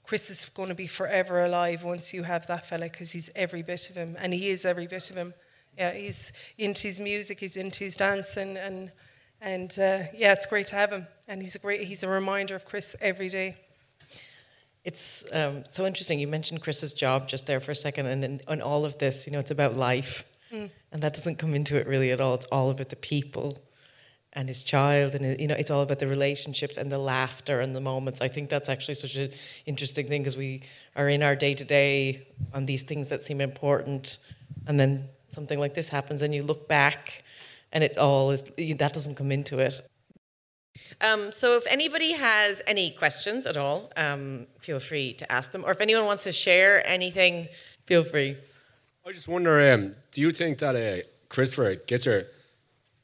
Chris 0.05 0.31
is 0.31 0.48
going 0.50 0.68
to 0.68 0.74
be 0.76 0.87
forever 0.87 1.44
alive 1.44 1.83
once 1.83 2.14
you 2.14 2.22
have 2.22 2.46
that 2.46 2.64
fella 2.64 2.85
because 2.85 3.11
he's 3.11 3.29
every 3.35 3.61
bit 3.64 3.90
of 3.90 3.96
him, 3.96 4.16
and 4.20 4.33
he 4.33 4.50
is 4.50 4.64
every 4.64 4.87
bit 4.87 5.11
of 5.11 5.16
him. 5.16 5.35
Yeah, 5.77 5.93
he's 5.93 6.33
into 6.59 6.89
his 6.89 7.01
music, 7.01 7.41
he's 7.41 7.57
into 7.57 7.85
his 7.85 7.97
dancing, 7.97 8.57
and 8.57 8.91
and 9.41 9.71
uh, 9.79 10.05
yeah, 10.15 10.33
it's 10.33 10.47
great 10.47 10.67
to 10.69 10.77
have 10.77 10.91
him. 10.91 11.07
And 11.29 11.43
he's 11.43 11.55
a 11.55 11.59
great, 11.59 11.83
he's 11.83 12.03
a 12.03 12.09
reminder 12.09 12.55
of 12.55 12.65
Chris 12.65 12.97
every 13.01 13.29
day. 13.29 13.57
It's 14.85 15.27
um, 15.33 15.65
so 15.65 15.85
interesting. 15.85 16.21
You 16.21 16.29
mentioned 16.29 16.62
Chris's 16.62 16.93
job 16.93 17.29
just 17.29 17.47
there 17.47 17.59
for 17.61 17.73
a 17.73 17.75
second, 17.75 18.07
and 18.07 18.25
in, 18.25 18.41
on 18.47 18.62
all 18.62 18.85
of 18.85 18.99
this, 18.99 19.27
you 19.27 19.33
know, 19.33 19.39
it's 19.41 19.51
about 19.51 19.77
life, 19.77 20.25
Mm. 20.53 20.71
and 20.93 21.03
that 21.03 21.12
doesn't 21.12 21.39
come 21.39 21.57
into 21.57 21.77
it 21.77 21.89
really 21.89 22.12
at 22.12 22.21
all. 22.21 22.35
It's 22.35 22.47
all 22.53 22.71
about 22.71 22.89
the 22.91 22.95
people 22.97 23.59
and 24.33 24.49
his 24.49 24.62
child, 24.62 25.17
and 25.17 25.41
you 25.41 25.49
know, 25.49 25.57
it's 25.57 25.73
all 25.73 25.83
about 25.83 25.99
the 25.99 26.07
relationships 26.07 26.77
and 26.77 26.91
the 26.93 26.99
laughter 26.99 27.59
and 27.59 27.75
the 27.75 27.81
moments. 27.81 28.21
I 28.21 28.29
think 28.29 28.49
that's 28.49 28.69
actually 28.69 28.95
such 28.95 29.17
an 29.17 29.31
interesting 29.67 30.07
thing 30.07 30.23
because 30.23 30.37
we 30.37 30.62
are 30.95 31.09
in 31.09 31.25
our 31.25 31.35
day 31.35 31.55
to 31.55 31.65
day 31.65 32.29
on 32.55 32.65
these 32.67 32.85
things 32.85 33.09
that 33.09 33.23
seem 33.23 33.41
important, 33.41 34.19
and 34.69 34.79
then 34.79 35.09
something 35.37 35.61
like 35.61 35.75
this 35.75 35.88
happens, 35.90 36.22
and 36.22 36.35
you 36.35 36.42
look 36.42 36.66
back, 36.66 37.22
and 37.72 37.85
it 37.85 37.96
all 37.96 38.33
is 38.35 38.42
that 38.85 38.92
doesn't 38.99 39.16
come 39.20 39.31
into 39.31 39.59
it. 39.59 39.77
Um, 41.01 41.33
so, 41.40 41.57
if 41.61 41.64
anybody 41.79 42.12
has 42.12 42.62
any 42.66 42.90
questions 42.90 43.46
at 43.46 43.57
all, 43.57 43.79
um, 43.96 44.46
feel 44.66 44.81
free 44.81 45.09
to 45.20 45.25
ask 45.31 45.53
them. 45.53 45.62
Or 45.64 45.70
if 45.70 45.81
anyone 45.81 46.05
wants 46.05 46.25
to 46.25 46.33
share 46.33 46.75
anything, 46.87 47.49
feel 47.87 48.05
free. 48.05 48.37
I 49.07 49.12
just 49.12 49.29
wonder, 49.29 49.55
um, 49.72 49.94
do 50.11 50.20
you 50.20 50.33
think 50.33 50.59
that 50.59 50.75
uh, 50.75 51.03
Christopher 51.29 51.77
Gitzer 51.77 52.25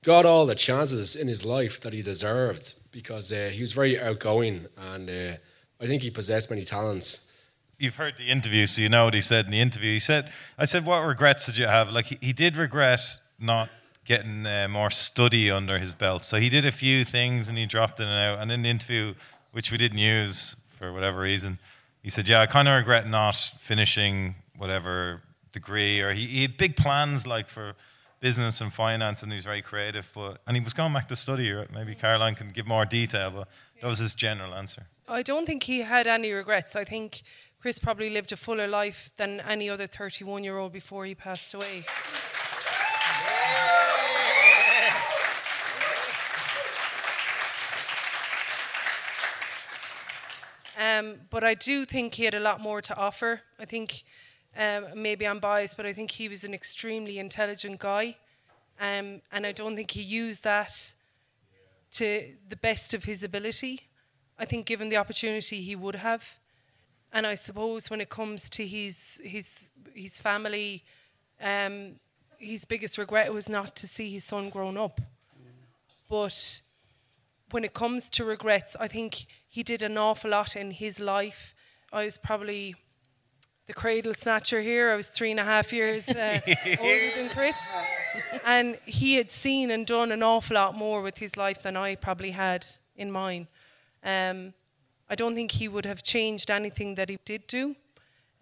got 0.03 0.27
all 0.27 0.47
the 0.47 0.57
chances 0.57 1.14
in 1.14 1.29
his 1.29 1.45
life 1.45 1.81
that 1.83 1.92
he 1.92 2.03
deserved? 2.03 2.75
Because 2.90 3.31
uh, 3.31 3.51
he 3.53 3.61
was 3.61 3.73
very 3.73 4.01
outgoing 4.01 4.66
and 4.92 5.09
uh, 5.09 5.37
I 5.81 5.87
think 5.87 6.03
he 6.03 6.11
possessed 6.11 6.51
many 6.51 6.62
talents. 6.62 7.32
You've 7.83 7.97
heard 7.97 8.16
the 8.16 8.31
interview, 8.31 8.68
so 8.68 8.81
you 8.81 8.88
know 8.88 9.07
what 9.07 9.14
he 9.14 9.21
said 9.21 9.47
in 9.47 9.51
the 9.51 9.61
interview. 9.61 9.92
He 9.92 9.99
said, 9.99 10.31
I 10.57 10.66
said, 10.66 10.87
what 10.87 11.01
regrets 11.01 11.47
did 11.47 11.57
you 11.59 11.66
have? 11.66 11.90
Like, 11.90 12.07
he, 12.07 12.18
he 12.21 12.33
did 12.33 12.57
regret 12.57 13.01
not 13.40 13.71
getting 14.05 14.47
uh, 14.47 14.68
more 14.71 14.88
study 14.88 15.51
under 15.51 15.81
his 15.81 15.92
belt. 15.92 16.25
So 16.25 16.38
he 16.38 16.49
did 16.49 16.64
a 16.64 16.71
few 16.71 17.05
things 17.05 17.49
and 17.49 17.59
he 17.59 17.66
dropped 17.66 17.99
in 17.99 18.07
and 18.07 18.37
out. 18.37 18.40
And 18.40 18.53
in 18.53 18.62
the 18.62 18.68
interview, 18.68 19.14
which 19.51 19.73
we 19.73 19.79
didn't 19.79 19.99
use 19.99 20.57
for 20.79 20.92
whatever 20.92 21.23
reason, 21.23 21.59
he 22.05 22.09
said, 22.09 22.29
yeah, 22.29 22.40
I 22.40 22.47
kind 22.47 22.68
of 22.68 22.77
regret 22.77 23.09
not 23.09 23.35
finishing 23.35 24.37
whatever 24.57 25.21
degree. 25.51 26.01
Or 26.01 26.12
he, 26.12 26.29
he 26.29 26.42
had 26.42 26.57
big 26.57 26.77
plans, 26.77 27.27
like, 27.27 27.49
for 27.49 27.75
business 28.21 28.61
and 28.61 28.73
finance, 28.73 29.25
and 29.25 29.33
he 29.33 29.37
was 29.37 29.45
very 29.45 29.61
creative. 29.61 30.09
But 30.14 30.40
And 30.47 30.57
he 30.57 30.62
was 30.62 30.73
going 30.73 30.92
back 30.92 31.09
to 31.09 31.16
study. 31.16 31.51
or 31.51 31.66
Maybe 31.75 31.97
Caroline 31.97 32.37
can 32.37 32.51
give 32.51 32.68
more 32.68 32.85
detail, 32.85 33.33
but 33.33 33.49
that 33.81 33.88
was 33.88 33.99
his 33.99 34.14
general 34.14 34.55
answer. 34.55 34.87
I 35.09 35.23
don't 35.23 35.47
think 35.47 35.64
he 35.64 35.81
had 35.81 36.07
any 36.07 36.31
regrets. 36.31 36.77
I 36.77 36.85
think 36.85 37.23
Chris 37.62 37.79
probably 37.79 38.11
lived 38.11 38.33
a 38.33 38.37
fuller 38.37 38.66
life 38.66 39.12
than 39.16 39.38
any 39.38 39.70
other 39.70 39.87
31 39.87 40.42
year 40.42 40.59
old 40.59 40.72
before 40.72 41.07
he 41.07 41.14
passed 41.14 41.55
away. 41.55 41.85
Um, 50.77 51.20
but 51.31 51.44
I 51.44 51.55
do 51.55 51.85
think 51.85 52.14
he 52.14 52.25
had 52.25 52.35
a 52.35 52.40
lot 52.40 52.61
more 52.61 52.83
to 52.83 52.96
offer. 52.96 53.42
I 53.61 53.64
think 53.64 54.03
um, 54.57 54.87
maybe 54.96 55.25
I'm 55.25 55.38
biased, 55.38 55.77
but 55.77 55.87
I 55.87 55.92
think 55.92 56.11
he 56.11 56.29
was 56.29 56.42
an 56.42 56.55
extremely 56.55 57.20
intelligent 57.20 57.79
guy. 57.79 58.16
Um, 58.81 59.22
and 59.31 59.46
I 59.46 59.53
don't 59.53 59.77
think 59.77 59.92
he 59.92 60.03
used 60.03 60.42
that 60.42 60.94
to 61.92 62.25
the 62.48 62.57
best 62.57 62.92
of 62.92 63.05
his 63.05 63.22
ability. 63.22 63.83
I 64.37 64.46
think 64.46 64.66
given 64.66 64.88
the 64.88 64.96
opportunity 64.96 65.61
he 65.61 65.77
would 65.77 65.94
have. 65.94 66.40
And 67.12 67.27
I 67.27 67.35
suppose 67.35 67.90
when 67.90 68.01
it 68.01 68.09
comes 68.09 68.48
to 68.51 68.66
his 68.66 69.20
his 69.25 69.70
his 69.94 70.18
family, 70.18 70.85
um, 71.40 71.96
his 72.38 72.64
biggest 72.64 72.98
regret 72.98 73.33
was 73.33 73.48
not 73.48 73.77
to 73.77 73.87
see 73.87 74.11
his 74.11 74.25
son 74.25 74.51
grown 74.51 74.77
up. 74.77 75.01
But 76.09 76.61
when 77.51 77.64
it 77.64 77.75
comes 77.75 78.11
to 78.11 78.25
regrets, 78.25 78.77
I 78.79 78.88
think 78.88 79.27
he 79.48 79.62
did 79.62 79.83
an 79.83 79.96
awful 79.98 80.31
lot 80.31 80.57
in 80.57 80.70
his 80.70 81.01
life. 81.01 81.55
I 81.92 82.05
was 82.05 82.18
probably 82.18 82.75
the 83.66 83.72
cradle 83.72 84.14
snatcher 84.14 84.61
here. 84.61 84.90
I 84.90 84.96
was 84.96 85.09
three 85.09 85.31
and 85.31 85.40
a 85.40 85.44
half 85.44 85.72
years 85.72 86.09
uh, 86.09 86.40
older 86.46 87.11
than 87.16 87.29
Chris. 87.29 87.59
And 88.44 88.77
he 88.87 89.14
had 89.14 89.31
seen 89.31 89.70
and 89.70 89.87
done 89.87 90.12
an 90.12 90.22
awful 90.22 90.55
lot 90.55 90.77
more 90.77 91.03
with 91.03 91.18
his 91.18 91.37
life 91.37 91.62
than 91.62 91.77
I 91.77 91.94
probably 91.94 92.33
had 92.33 92.66
in 92.96 93.11
mine. 93.11 93.46
Um, 94.03 94.55
I 95.12 95.14
don't 95.14 95.35
think 95.35 95.51
he 95.51 95.68
would 95.68 95.85
have 95.85 96.03
changed 96.03 96.51
anything 96.51 96.94
that 96.94 97.11
he 97.11 97.18
did 97.27 97.46
do, 97.46 97.77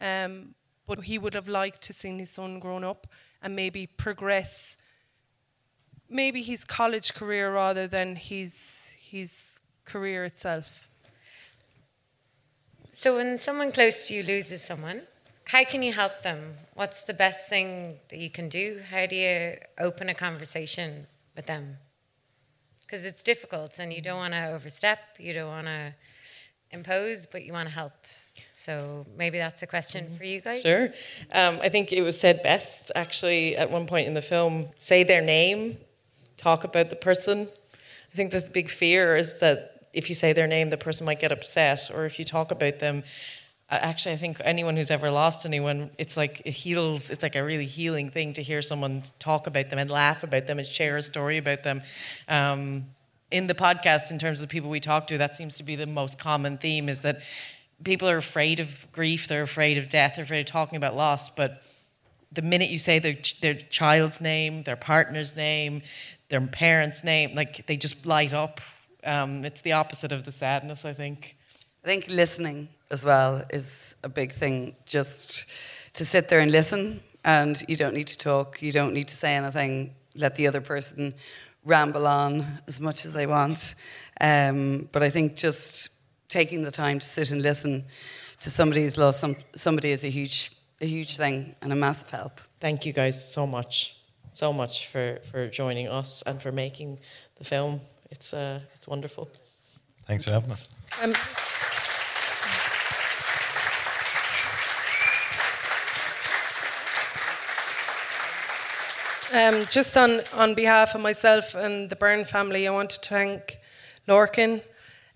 um, 0.00 0.54
but 0.86 1.02
he 1.02 1.18
would 1.18 1.34
have 1.34 1.48
liked 1.48 1.82
to 1.82 1.92
seen 1.92 2.20
his 2.20 2.30
son 2.30 2.60
grown 2.60 2.84
up 2.84 3.08
and 3.42 3.56
maybe 3.56 3.88
progress 3.88 4.76
maybe 6.08 6.42
his 6.42 6.64
college 6.64 7.12
career 7.12 7.52
rather 7.52 7.88
than 7.88 8.14
his 8.14 8.94
his 9.00 9.60
career 9.84 10.24
itself. 10.24 10.88
So 12.92 13.16
when 13.16 13.36
someone 13.38 13.72
close 13.72 14.06
to 14.06 14.14
you 14.14 14.22
loses 14.22 14.62
someone, 14.62 15.02
how 15.46 15.64
can 15.64 15.82
you 15.82 15.92
help 15.92 16.22
them? 16.22 16.54
What's 16.74 17.02
the 17.02 17.14
best 17.14 17.48
thing 17.48 17.98
that 18.10 18.18
you 18.18 18.30
can 18.30 18.48
do? 18.48 18.80
How 18.90 19.06
do 19.06 19.16
you 19.16 19.56
open 19.76 20.08
a 20.08 20.14
conversation 20.14 21.08
with 21.34 21.46
them? 21.46 21.78
Because 22.82 23.04
it's 23.04 23.22
difficult 23.22 23.80
and 23.80 23.92
you 23.92 24.00
don't 24.00 24.18
want 24.18 24.34
to 24.34 24.52
overstep, 24.52 25.00
you 25.18 25.32
don't 25.32 25.48
want 25.48 25.66
to 25.66 25.94
impose, 26.72 27.26
but 27.26 27.44
you 27.44 27.52
want 27.52 27.68
to 27.68 27.74
help. 27.74 27.92
So 28.52 29.06
maybe 29.16 29.38
that's 29.38 29.62
a 29.62 29.66
question 29.66 30.06
for 30.16 30.24
you 30.24 30.40
guys. 30.40 30.62
Sure. 30.62 30.88
Um, 31.32 31.58
I 31.62 31.68
think 31.68 31.92
it 31.92 32.02
was 32.02 32.18
said 32.18 32.42
best 32.42 32.92
actually 32.94 33.56
at 33.56 33.70
one 33.70 33.86
point 33.86 34.06
in 34.06 34.14
the 34.14 34.22
film 34.22 34.68
say 34.78 35.02
their 35.02 35.22
name, 35.22 35.78
talk 36.36 36.64
about 36.64 36.90
the 36.90 36.96
person. 36.96 37.48
I 38.12 38.16
think 38.16 38.32
the 38.32 38.40
big 38.40 38.68
fear 38.68 39.16
is 39.16 39.40
that 39.40 39.88
if 39.92 40.08
you 40.08 40.14
say 40.14 40.32
their 40.32 40.46
name, 40.46 40.70
the 40.70 40.76
person 40.76 41.06
might 41.06 41.20
get 41.20 41.32
upset, 41.32 41.90
or 41.94 42.04
if 42.04 42.18
you 42.18 42.24
talk 42.24 42.50
about 42.50 42.78
them. 42.78 43.02
uh, 43.70 43.78
Actually, 43.80 44.14
I 44.14 44.18
think 44.18 44.40
anyone 44.44 44.76
who's 44.76 44.90
ever 44.90 45.10
lost 45.10 45.46
anyone, 45.46 45.90
it's 45.98 46.16
like 46.16 46.42
it 46.44 46.52
heals. 46.52 47.10
It's 47.10 47.22
like 47.22 47.36
a 47.36 47.42
really 47.42 47.66
healing 47.66 48.10
thing 48.10 48.32
to 48.34 48.42
hear 48.42 48.62
someone 48.62 49.02
talk 49.18 49.46
about 49.46 49.70
them 49.70 49.78
and 49.78 49.90
laugh 49.90 50.22
about 50.22 50.46
them 50.46 50.58
and 50.58 50.66
share 50.66 50.96
a 50.96 51.02
story 51.02 51.38
about 51.38 51.62
them. 51.62 51.82
Um, 52.28 52.86
in 53.30 53.46
the 53.46 53.54
podcast, 53.54 54.10
in 54.10 54.18
terms 54.18 54.42
of 54.42 54.48
the 54.48 54.52
people 54.52 54.70
we 54.70 54.80
talk 54.80 55.06
to, 55.08 55.18
that 55.18 55.36
seems 55.36 55.56
to 55.56 55.62
be 55.62 55.76
the 55.76 55.86
most 55.86 56.18
common 56.18 56.58
theme: 56.58 56.88
is 56.88 57.00
that 57.00 57.22
people 57.84 58.08
are 58.08 58.16
afraid 58.16 58.60
of 58.60 58.86
grief, 58.92 59.28
they're 59.28 59.42
afraid 59.42 59.78
of 59.78 59.88
death, 59.88 60.16
they're 60.16 60.24
afraid 60.24 60.40
of 60.40 60.46
talking 60.46 60.76
about 60.76 60.96
loss. 60.96 61.30
But 61.30 61.62
the 62.32 62.42
minute 62.42 62.70
you 62.70 62.78
say 62.78 62.98
their 62.98 63.16
their 63.40 63.54
child's 63.54 64.20
name, 64.20 64.62
their 64.62 64.76
partner's 64.76 65.36
name, 65.36 65.82
their 66.28 66.40
parents' 66.40 67.04
name, 67.04 67.34
like 67.34 67.66
they 67.66 67.76
just 67.76 68.06
light 68.06 68.32
up. 68.32 68.60
Um, 69.04 69.44
it's 69.44 69.62
the 69.62 69.72
opposite 69.72 70.12
of 70.12 70.24
the 70.24 70.32
sadness, 70.32 70.84
I 70.84 70.92
think. 70.92 71.36
I 71.84 71.88
think 71.88 72.08
listening 72.08 72.68
as 72.90 73.04
well 73.04 73.44
is 73.50 73.96
a 74.02 74.08
big 74.08 74.32
thing. 74.32 74.76
Just 74.84 75.46
to 75.94 76.04
sit 76.04 76.28
there 76.28 76.40
and 76.40 76.52
listen, 76.52 77.00
and 77.24 77.62
you 77.68 77.76
don't 77.76 77.94
need 77.94 78.08
to 78.08 78.18
talk, 78.18 78.62
you 78.62 78.72
don't 78.72 78.92
need 78.92 79.08
to 79.08 79.16
say 79.16 79.34
anything. 79.34 79.94
Let 80.14 80.36
the 80.36 80.46
other 80.46 80.60
person 80.60 81.14
ramble 81.64 82.06
on 82.06 82.44
as 82.66 82.80
much 82.80 83.04
as 83.04 83.12
they 83.12 83.26
want. 83.26 83.74
Um, 84.20 84.88
but 84.92 85.02
I 85.02 85.10
think 85.10 85.36
just 85.36 85.90
taking 86.28 86.62
the 86.62 86.70
time 86.70 86.98
to 86.98 87.06
sit 87.06 87.30
and 87.30 87.42
listen 87.42 87.84
to 88.40 88.50
somebody 88.50 88.82
who's 88.82 88.96
lost 88.96 89.20
some, 89.20 89.36
somebody 89.54 89.90
is 89.90 90.04
a 90.04 90.08
huge, 90.08 90.52
a 90.80 90.86
huge 90.86 91.16
thing 91.16 91.54
and 91.62 91.72
a 91.72 91.76
massive 91.76 92.10
help. 92.10 92.40
Thank 92.60 92.86
you 92.86 92.92
guys 92.92 93.32
so 93.32 93.46
much, 93.46 93.96
so 94.32 94.52
much 94.52 94.88
for, 94.88 95.18
for 95.30 95.48
joining 95.48 95.88
us 95.88 96.22
and 96.22 96.40
for 96.40 96.52
making 96.52 97.00
the 97.36 97.44
film. 97.44 97.80
It's 98.10 98.34
uh, 98.34 98.60
it's 98.74 98.88
wonderful. 98.88 99.28
Thanks 100.06 100.24
for 100.24 100.32
having 100.32 100.50
us. 100.50 100.68
Um, 101.02 101.14
Um, 109.32 109.64
just 109.66 109.96
on, 109.96 110.22
on 110.34 110.54
behalf 110.54 110.96
of 110.96 111.00
myself 111.00 111.54
and 111.54 111.88
the 111.88 111.94
Byrne 111.94 112.24
family, 112.24 112.66
I 112.66 112.72
want 112.72 112.90
to 112.90 113.08
thank 113.08 113.58
Lorcan 114.08 114.60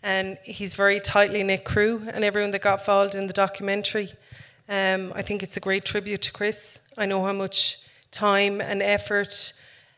and 0.04 0.38
his 0.44 0.76
very 0.76 1.00
tightly 1.00 1.42
knit 1.42 1.64
crew 1.64 2.02
and 2.12 2.22
everyone 2.22 2.52
that 2.52 2.62
got 2.62 2.78
involved 2.78 3.16
in 3.16 3.26
the 3.26 3.32
documentary. 3.32 4.10
Um, 4.68 5.12
I 5.16 5.22
think 5.22 5.42
it's 5.42 5.56
a 5.56 5.60
great 5.60 5.84
tribute 5.84 6.22
to 6.22 6.32
Chris. 6.32 6.80
I 6.96 7.06
know 7.06 7.24
how 7.24 7.32
much 7.32 7.88
time 8.12 8.60
and 8.60 8.82
effort 8.82 9.52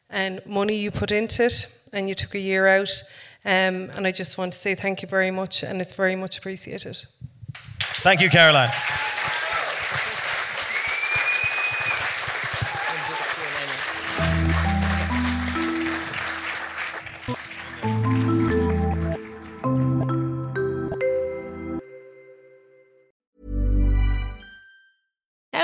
and 0.08 0.40
money 0.46 0.76
you 0.76 0.90
put 0.90 1.12
into 1.12 1.44
it, 1.44 1.80
and 1.92 2.08
you 2.08 2.14
took 2.14 2.34
a 2.34 2.38
year 2.38 2.66
out. 2.66 3.02
Um, 3.44 3.90
and 3.94 4.06
I 4.06 4.12
just 4.12 4.38
want 4.38 4.52
to 4.52 4.58
say 4.58 4.74
thank 4.74 5.02
you 5.02 5.08
very 5.08 5.30
much, 5.30 5.62
and 5.62 5.80
it's 5.80 5.92
very 5.92 6.16
much 6.16 6.38
appreciated. 6.38 7.04
Thank 8.02 8.20
you, 8.20 8.30
Caroline. 8.30 8.70